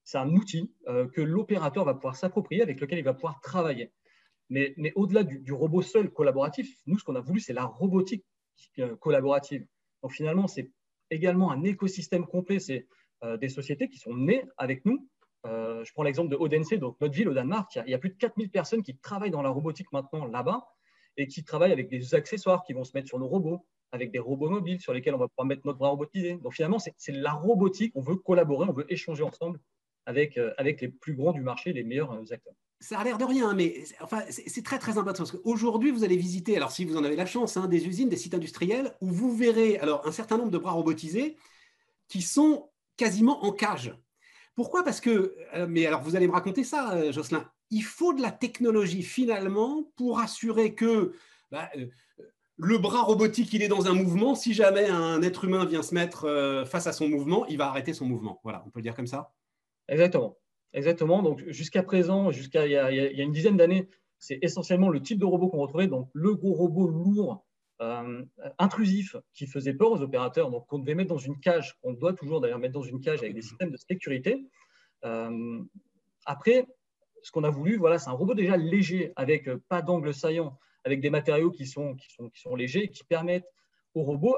[0.04, 3.92] c'est un outil euh, que l'opérateur va pouvoir s'approprier, avec lequel il va pouvoir travailler.
[4.50, 8.26] Mais, au-delà du, robot seul collaboratif, nous, ce qu'on a voulu, c'est la robotique
[8.80, 9.66] euh, collaborative.
[10.04, 10.70] Donc finalement, c'est
[11.10, 12.60] également un écosystème complet.
[12.60, 12.88] C'est
[13.24, 15.08] euh, des sociétés qui sont nées avec nous.
[15.46, 17.80] je prends l'exemple de Odense, donc notre ville au Danemark.
[17.88, 20.68] Il y, a, plus de 4000 personnes qui travaillent dans la robotique maintenant là-bas
[21.18, 24.20] et qui travaillent avec des accessoires qui vont se mettre sur nos robots, avec des
[24.20, 26.40] robots mobiles sur lesquels on va pouvoir mettre notre bras robotisé.
[26.42, 27.94] Donc finalement, c'est la robotique.
[27.96, 29.60] On veut collaborer, on veut échanger ensemble
[30.08, 32.56] avec, euh, avec les plus grands du marché, les meilleurs euh, acteurs.
[32.80, 35.24] Ça a l'air de rien, mais enfin, c'est très très important.
[35.46, 38.18] Aujourd'hui, vous allez visiter, alors si vous en avez la chance, hein, des usines, des
[38.18, 41.38] sites industriels, où vous verrez alors un certain nombre de bras robotisés
[42.10, 43.96] qui sont quasiment en cage.
[44.56, 44.84] Pourquoi?
[44.84, 48.32] Parce que, euh, mais alors vous allez me raconter ça, Jocelyn, il faut de la
[48.32, 51.14] technologie finalement pour assurer que
[51.52, 51.72] bah,
[52.58, 54.36] le bras robotique, il est dans un mouvement.
[54.36, 57.94] Si jamais un être humain vient se mettre face à son mouvement, il va arrêter
[57.94, 58.40] son mouvement.
[58.44, 59.34] Voilà, on peut le dire comme ça
[59.88, 60.38] Exactement.
[60.74, 61.22] Exactement.
[61.22, 62.78] Donc, jusqu'à présent, jusqu'à il, y
[63.22, 65.88] a une dizaine d'années, c'est essentiellement le type de robot qu'on retrouvait.
[65.88, 67.46] Donc, le gros robot lourd,
[67.82, 68.24] euh,
[68.58, 72.14] intrusif, qui faisait peur aux opérateurs, donc qu'on devait mettre dans une cage, on doit
[72.14, 74.48] toujours d'ailleurs mettre dans une cage avec des systèmes de sécurité.
[75.06, 75.60] Euh,
[76.26, 76.66] après,
[77.22, 80.58] ce qu'on a voulu, voilà, c'est un robot déjà léger, avec euh, pas d'angle saillant,
[80.84, 83.48] avec des matériaux qui sont, qui sont, qui légers, permettent
[83.96, 84.38] au robot,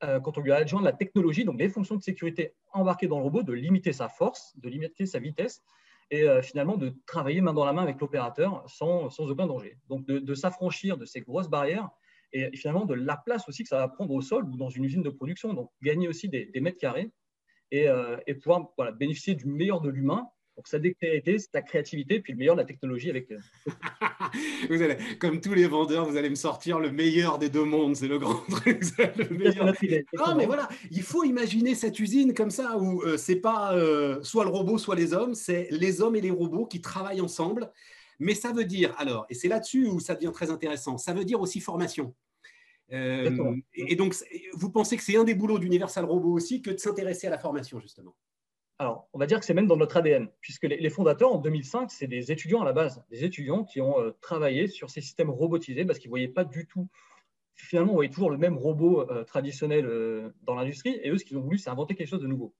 [0.00, 3.42] quand on lui adjoint la technologie, donc les fonctions de sécurité embarquées dans le robot,
[3.42, 5.62] de limiter sa force, de limiter sa vitesse,
[6.10, 9.78] et finalement de travailler main dans la main avec l'opérateur sans, aucun danger.
[9.88, 11.88] Donc de, s'affranchir de ces grosses barrières
[12.32, 14.84] et finalement de la place aussi que ça va prendre au sol ou dans une
[14.84, 15.54] usine de production.
[15.54, 17.10] Donc gagner aussi des, mètres carrés
[17.70, 17.86] et,
[18.26, 18.68] et pouvoir
[18.98, 22.66] bénéficier du meilleur de l'humain donc, sa dextérité, sa créativité, puis le meilleur de la
[22.66, 23.28] technologie avec.
[23.32, 23.38] Euh,
[24.70, 27.96] vous allez, comme tous les vendeurs, vous allez me sortir le meilleur des deux mondes.
[27.96, 28.82] C'est le grand truc.
[28.98, 29.74] Le meilleur.
[30.16, 34.22] Non, mais voilà, il faut imaginer cette usine comme ça où euh, c'est pas euh,
[34.22, 37.72] soit le robot, soit les hommes, c'est les hommes et les robots qui travaillent ensemble.
[38.20, 41.24] Mais ça veut dire, alors, et c'est là-dessus où ça devient très intéressant, ça veut
[41.24, 42.14] dire aussi formation.
[42.90, 44.14] et donc,
[44.52, 47.38] vous pensez que c'est un des boulots d'Universal Robot aussi que de s'intéresser à la
[47.38, 48.14] formation, justement?
[48.80, 51.92] Alors, on va dire que c'est même dans notre ADN, puisque les, fondateurs, en 2005,
[51.92, 55.30] c'est des étudiants à la base, des étudiants qui ont euh, travaillé sur ces systèmes
[55.30, 56.88] robotisés parce qu'ils ne voyaient pas du tout,
[57.54, 61.24] finalement, on voyait toujours le même robot euh, traditionnel euh, dans l'industrie, et eux, ce
[61.24, 62.52] qu'ils ont voulu, c'est inventer quelque chose de nouveau.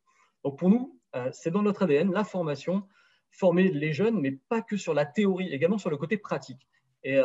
[0.45, 1.01] Donc, pour nous,
[1.33, 2.83] c'est dans notre ADN, la formation,
[3.31, 6.67] former les jeunes, mais pas que sur la théorie, également sur le côté pratique.
[7.05, 7.17] Et,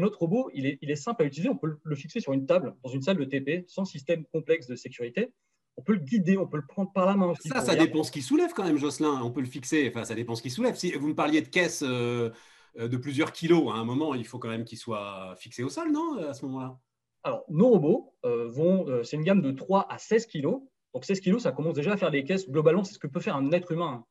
[0.00, 2.44] notre robot, il est, il est simple à utiliser, on peut le fixer sur une
[2.44, 5.32] table, dans une salle de TP, sans système complexe de sécurité
[5.76, 7.34] on peut le guider, on peut le prendre par la main.
[7.40, 9.20] ça, ça dépend ce qu'il soulève quand même, Jocelyn.
[9.22, 9.88] On peut le fixer.
[9.88, 10.74] Enfin, ça dépend ce qu'il soulève.
[10.74, 12.30] Si vous me parliez de caisse euh,
[12.78, 15.68] euh, de plusieurs kilos, à un moment, il faut quand même qu'il soit fixé au
[15.68, 16.78] sol, non À ce moment-là?
[17.24, 18.86] Alors, nos robots euh, vont.
[19.04, 20.62] c'est une gamme de 3 à 16 kilos.
[20.94, 22.48] Donc, 16 kilos, ça commence déjà à faire des caisses.
[22.48, 24.04] Globalement, c'est ce que peut faire un être humain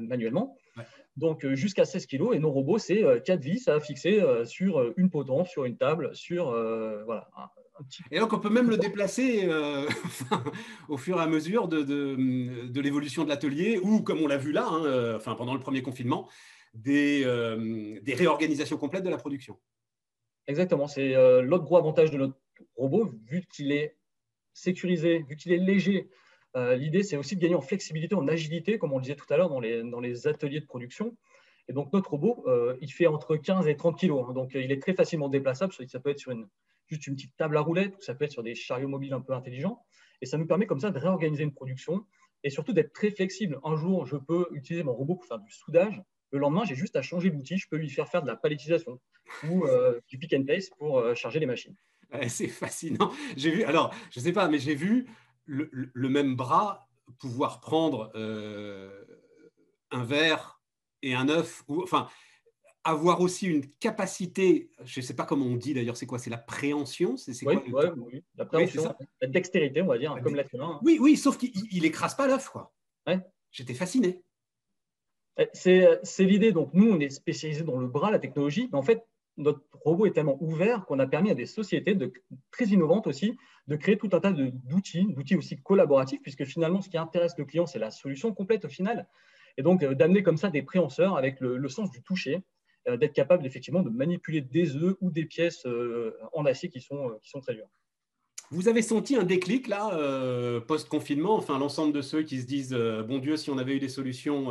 [0.00, 0.56] manuellement.
[1.16, 2.34] Donc, jusqu'à 16 kilos.
[2.34, 6.46] Et nos robots, c'est 4 vis à fixer sur une potence, sur une table, sur
[7.04, 7.28] voilà,
[8.10, 9.88] et donc, on peut même le déplacer euh,
[10.88, 14.52] au fur et à mesure de, de, l'évolution de l'atelier ou, comme on l'a vu
[14.52, 16.28] là, hein, euh, enfin, pendant le premier confinement,
[16.74, 19.58] des, euh, des, réorganisations complètes de la production.
[20.46, 20.88] Exactement.
[20.88, 22.36] C'est l'autre gros avantage de notre
[22.76, 23.96] robot, vu qu'il est
[24.52, 26.08] sécurisé, vu qu'il est léger.
[26.54, 29.36] L'idée, c'est aussi de gagner en flexibilité, en agilité, comme on le disait tout à
[29.36, 31.16] l'heure dans les, dans les ateliers de production.
[31.68, 32.44] Et donc, notre robot,
[32.80, 34.10] il fait entre 15 et 30 kg.
[34.10, 34.32] Hein.
[34.32, 35.72] donc, il est très facilement déplaçable.
[35.72, 36.48] Ça peut être sur une,
[36.92, 39.32] juste une petite table à roulettes, ça peut être sur des chariots mobiles un peu
[39.32, 39.82] intelligents.
[40.20, 42.06] Et ça nous permet comme ça de réorganiser une production
[42.44, 43.58] et surtout d'être très flexible.
[43.64, 46.02] Un jour, je peux utiliser mon robot pour faire du soudage.
[46.30, 47.56] Le lendemain, j'ai juste à changer l'outil.
[47.56, 49.00] Je peux lui faire faire de la palettisation
[49.48, 51.74] ou euh, du pick and place pour euh, charger les machines.
[52.28, 53.12] C'est fascinant.
[53.36, 55.06] J'ai vu, alors, je sais pas, mais j'ai vu
[55.46, 56.88] le, même bras
[57.18, 59.04] pouvoir prendre euh,
[59.90, 60.60] un verre
[61.02, 61.62] et un œuf.
[61.68, 62.08] Ou, enfin,
[62.84, 66.30] avoir aussi une capacité, je ne sais pas comment on dit d'ailleurs, c'est quoi C'est
[66.30, 70.54] la préhension c'est, oui, quoi, oui, la préhension, la dextérité, on va dire, comme l'être
[70.54, 70.72] humain.
[70.74, 70.80] Hein.
[70.82, 72.72] Oui, oui, sauf qu'il n'écrase pas l'œuf, quoi.
[73.50, 74.22] J'étais fasciné.
[75.38, 76.52] Eh, c'est, l'idée.
[76.52, 79.06] Donc, nous, on est spécialisé dans le bras, la technologie, mais en fait,
[79.36, 82.12] notre robot est tellement ouvert qu'on a permis à des sociétés de,
[82.50, 83.36] très innovantes aussi
[83.68, 87.44] de créer tout un tas d'outils, d'outils aussi collaboratifs, puisque finalement, ce qui intéresse le
[87.44, 89.06] client, c'est la solution complète au final.
[89.56, 92.40] Et donc, euh, d'amener comme ça des préhenseurs avec le sens du toucher, euh,
[92.86, 97.10] d'être capable effectivement de manipuler des œufs ou des pièces euh, en acier qui sont,
[97.10, 97.68] euh, qui sont très dures.
[98.50, 102.74] Vous avez senti un déclic là, post-confinement, enfin l'ensemble de ceux qui se disent,
[103.08, 104.48] bon Dieu, si on avait eu des solutions,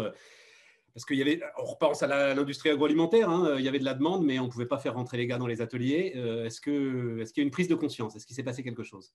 [0.95, 3.93] parce qu'il y avait, on repense à l'industrie agroalimentaire, hein, il y avait de la
[3.93, 6.13] demande, mais on ne pouvait pas faire rentrer les gars dans les ateliers.
[6.15, 8.15] est-ce qu'il est qu'il y a une prise de conscience?
[8.15, 9.13] Est-ce qu'il s'est passé quelque chose?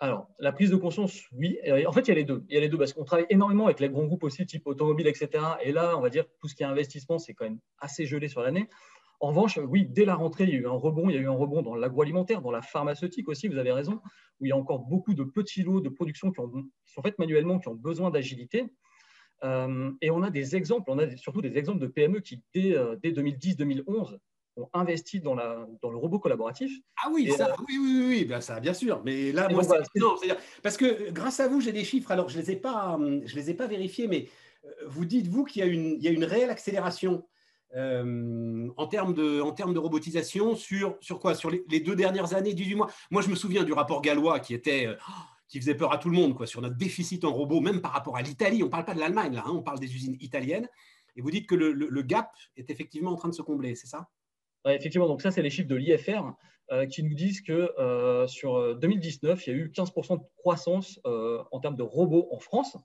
[0.00, 1.58] Alors, la prise de conscience, oui.
[1.86, 2.44] En fait, il y a les deux.
[2.48, 4.66] Il y a les deux parce qu'on travaille énormément avec les grands groupes aussi, type
[4.66, 5.44] automobile, etc.
[5.62, 8.28] Et là, on va dire tout ce qui est investissement, c'est quand même assez gelé
[8.28, 8.68] sur l'année.
[9.18, 11.10] En revanche, oui, dès la rentrée, il y a eu un rebond.
[11.10, 14.00] Il y a eu un rebond dans l'agroalimentaire, dans la pharmaceutique aussi, vous avez raison,
[14.38, 16.40] où il y a encore beaucoup de petits lots de production qui,
[16.86, 18.66] sont faits manuellement, qui ont besoin d'agilité.
[19.42, 22.76] Euh, et on a des exemples, on a surtout des exemples de PME qui, dès,
[22.76, 24.18] euh, dès 2010-2011,
[24.58, 26.72] ont investi dans, la, dans le robot collaboratif.
[27.02, 29.00] Ah oui, ça, oui, oui, oui, ben ça, bien sûr.
[29.04, 30.16] Mais là, moi, c'est non,
[30.62, 32.10] parce que grâce à vous, j'ai des chiffres.
[32.10, 34.28] Alors, je ne les, ai pas, je les ai pas vérifiés, mais
[34.64, 37.24] euh, vous dites, vous, qu'il y, a une, il y a une réelle accélération
[37.76, 41.34] euh, en, termes de, en termes de robotisation sur, sur quoi?
[41.34, 42.90] Sur les, deux dernières années, 18 mois?
[43.10, 44.86] Moi, je me souviens du rapport gallois qui était.
[44.86, 44.94] Euh,
[45.48, 47.92] qui faisait peur à tout le monde quoi, sur notre déficit en robots, même par
[47.92, 48.62] rapport à l'Italie.
[48.62, 50.68] On ne parle pas de l'Allemagne, là, hein, on parle des usines italiennes.
[51.16, 53.86] Et vous diite que le, le gap est effectivement en train de se combler, c'est
[53.86, 54.10] ça?
[54.66, 56.32] Effectivement, donc ça, c'est les chiffres de l'IFR
[56.70, 60.24] euh, qui nous disent que euh, sur 2019, euh, il y a eu 15% de
[60.36, 62.76] croissance en termes de robots en France.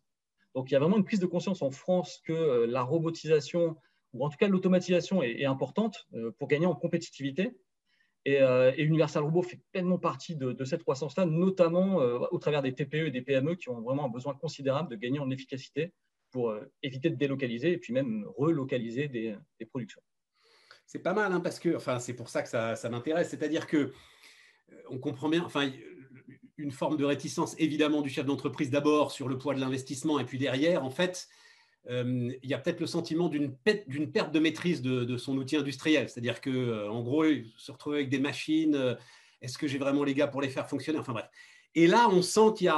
[0.56, 3.76] Donc il y a vraiment une prise de conscience en France que la robotisation,
[4.14, 6.08] ou en tout cas l'automatisation, est, importante
[6.40, 7.58] pour gagner en compétitivité.
[8.24, 8.40] Et,
[8.78, 13.22] Universal Robot fait pleinement partie de, cette croissance-là, notamment au travers des TPE et des
[13.22, 15.92] PME qui ont vraiment un besoin considérable de gagner en efficacité
[16.32, 20.02] pour éviter de délocaliser et puis même relocaliser des, productions.
[20.86, 23.30] C'est pas mal, hein, parce que, enfin, c'est pour ça que ça, m'intéresse.
[23.30, 23.94] C'est-à-dire que
[24.90, 25.72] on comprend bien, enfin,
[26.58, 30.26] une forme de réticence évidemment du chef d'entreprise d'abord sur le poids de l'investissement et
[30.26, 31.28] puis derrière, en fait,
[31.90, 36.10] euh, il y a peut-être le sentiment d'une perte de maîtrise de, son outil industriel.
[36.10, 37.26] C'est-à-dire que, euh, en gros,
[37.58, 38.96] se retrouver avec des machines, euh,
[39.42, 41.00] est-ce que j'ai vraiment les gars pour les faire fonctionner?
[41.00, 41.30] Enfin bref.
[41.76, 42.72] Et là, on sent qu'il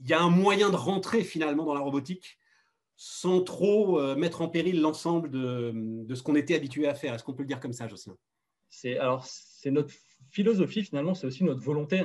[0.00, 2.38] il y a un moyen de rentrer finalement dans la robotique
[2.96, 7.14] sans trop mettre en péril l'ensemble de, ce qu'on était habitué à faire.
[7.14, 8.16] Est-ce qu'on peut le dire comme ça, Jocelyn?
[8.68, 9.92] C'est alors c'est notre
[10.30, 12.04] philosophie, finalement, c'est aussi notre volonté.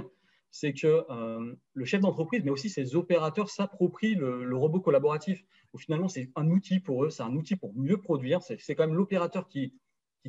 [0.52, 5.44] C'est que euh, le chef d'entreprise, mais aussi ses opérateurs s'approprient le, robot collaboratif,
[5.78, 8.42] finalement, c'est un outil pour eux, c'est un outil pour mieux produire.
[8.42, 9.74] C'est quand même l'opérateur qui,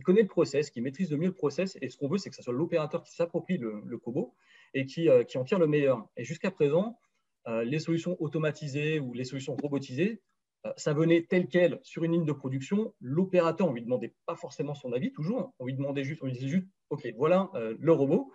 [0.04, 1.76] connaît le process, qui maîtrise le mieux le process.
[1.82, 4.34] Et ce qu'on veut, c'est que ce soit l'opérateur qui s'approprie le, le, cobo
[4.74, 6.08] et qui, euh, qui, en tire le meilleur.
[6.16, 6.98] Et jusqu'à présent,
[7.48, 10.22] euh, les solutions automatisées ou les solutions robotisées,
[10.76, 12.94] ça venait tel quel sur une ligne de production.
[13.00, 15.52] L'opérateur, on lui demandait pas forcément son avis toujours.
[15.58, 18.30] On lui demandait juste, on lui disait juste, OK, voilà euh, le robot,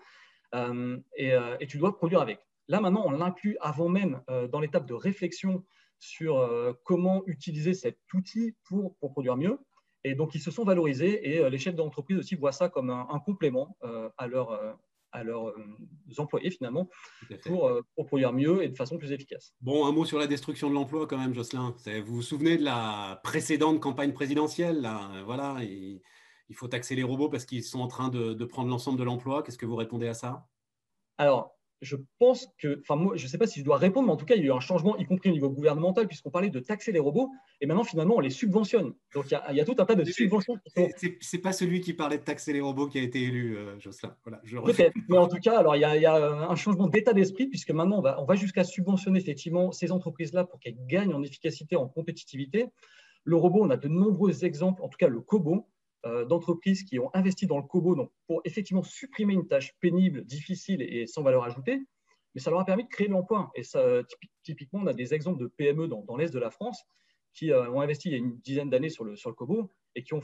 [0.55, 2.39] euh, euh, et, tu dois produire avec.
[2.67, 4.21] Là, maintenant, on l'inclut avant même
[4.51, 5.63] dans l'étape de réflexion
[5.99, 9.57] sur comment utiliser cet outil pour, produire mieux.
[10.03, 13.19] Et donc, ils se sont valorisés et les chefs d'entreprise aussi voient ça comme un,
[13.25, 13.77] complément
[14.17, 14.77] à, leur,
[15.11, 15.53] à leurs
[16.17, 16.89] employés, finalement,
[17.43, 19.53] pour, pour, produire mieux et de façon plus efficace.
[19.61, 21.75] Bon, un mot sur la destruction de l'emploi quand même, Jocelyn.
[22.05, 25.57] Vous vous souvenez de la précédente campagne présidentielle là, voilà,
[26.49, 29.43] il faut taxer les robots parce qu'ils sont en train de, prendre l'ensemble de l'emploi.
[29.43, 30.47] Qu'est-ce que vous répondez à ça?
[31.17, 34.13] Alors, je pense que, enfin, moi, je ne sais pas si je dois répondre, mais
[34.13, 36.31] en tout cas, il y a eu un changement, y compris au niveau gouvernemental, puisqu'on
[36.31, 37.29] parlait de taxer les robots,
[37.61, 38.93] et maintenant, finalement, on les subventionne.
[39.13, 40.57] Donc, il y a, tout un tas de subventions.
[40.75, 43.79] Ce n'est pas celui qui parlait de taxer les robots qui a été élu, euh,
[43.79, 44.15] Jocelyn.
[44.25, 47.71] Voilà, Peut-être, mais en tout cas, alors, il y a, un changement d'état d'esprit, puisque
[47.71, 51.75] maintenant, on va, on va jusqu'à subventionner effectivement ces entreprises-là pour qu'elles gagnent en efficacité,
[51.75, 52.65] en compétitivité.
[53.23, 55.67] Le robot, on a de nombreux exemples, en tout cas le Kobo,
[56.25, 60.81] d'entreprises qui ont investi dans le COBO donc pour effectivement supprimer une tâche pénible, difficile
[60.81, 61.81] et sans valeur ajoutée,
[62.37, 63.51] mais ça leur a permis de créer de l'emploi.
[63.55, 63.63] Et
[64.43, 66.83] typiquement, on a des exemples de PME dans, l'Est de la France
[67.33, 69.71] qui euh, ont investi il y a une dizaine d'années sur le, sur le COBO
[69.95, 70.21] et qui ont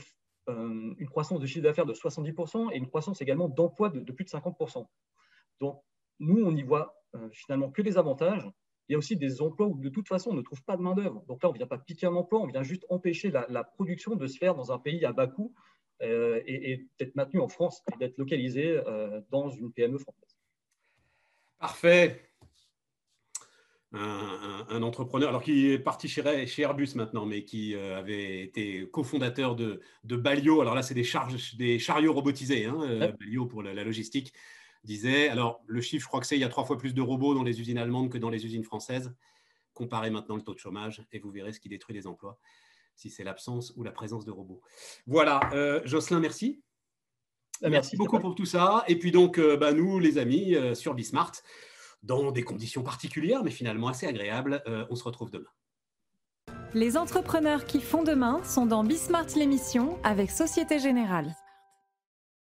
[0.48, 4.24] euh, une croissance de chiffre d'affaires de 70% et une croissance également d'emploi de, plus
[4.24, 4.86] de 50%.
[5.60, 5.82] Donc,
[6.20, 6.94] nous, on n'y voit
[7.32, 8.48] finalement que des avantages.
[8.88, 10.82] Il y a aussi des emplois où de toute façon on ne trouve pas de
[10.82, 11.24] main-d'œuvre.
[11.26, 14.14] Donc là, on ne vient pas piquer un emploi, on vient juste empêcher la, production
[14.14, 15.54] de se faire dans un pays à bas coût
[16.02, 20.36] euh, et, d'être maintenu en France et d'être localisé euh, dans une PME française.
[21.58, 22.30] Parfait.
[23.96, 28.88] Un, entrepreneur, alors qui est parti chez, chez Airbus maintenant, mais qui euh, avait été
[28.90, 30.60] cofondateur de, de Balio.
[30.60, 31.06] Alors là, c'est des,
[31.56, 34.34] des chariots robotisés, hein, Balio pour la, la logistique
[34.84, 37.00] disait, alors le chiffre, je crois que c'est il y a trois fois plus de
[37.00, 39.14] robots dans les usines allemandes que dans les usines françaises.
[39.72, 42.38] Comparez maintenant le taux de chômage et vous verrez ce qui détruit les emplois,
[42.96, 44.62] si c'est l'absence ou la présence de robots.
[45.06, 46.62] Voilà, euh, Jocelyn, merci.
[47.62, 48.84] Euh, merci, beaucoup pour tout ça.
[48.88, 51.32] Et puis donc, euh, bah, nous, les amis, sur Bismart,
[52.02, 55.50] dans des conditions particulières, mais finalement assez agréables, on se retrouve demain.
[56.74, 61.34] Les entrepreneurs qui font demain sont dans Bismart l'émission avec Société Générale.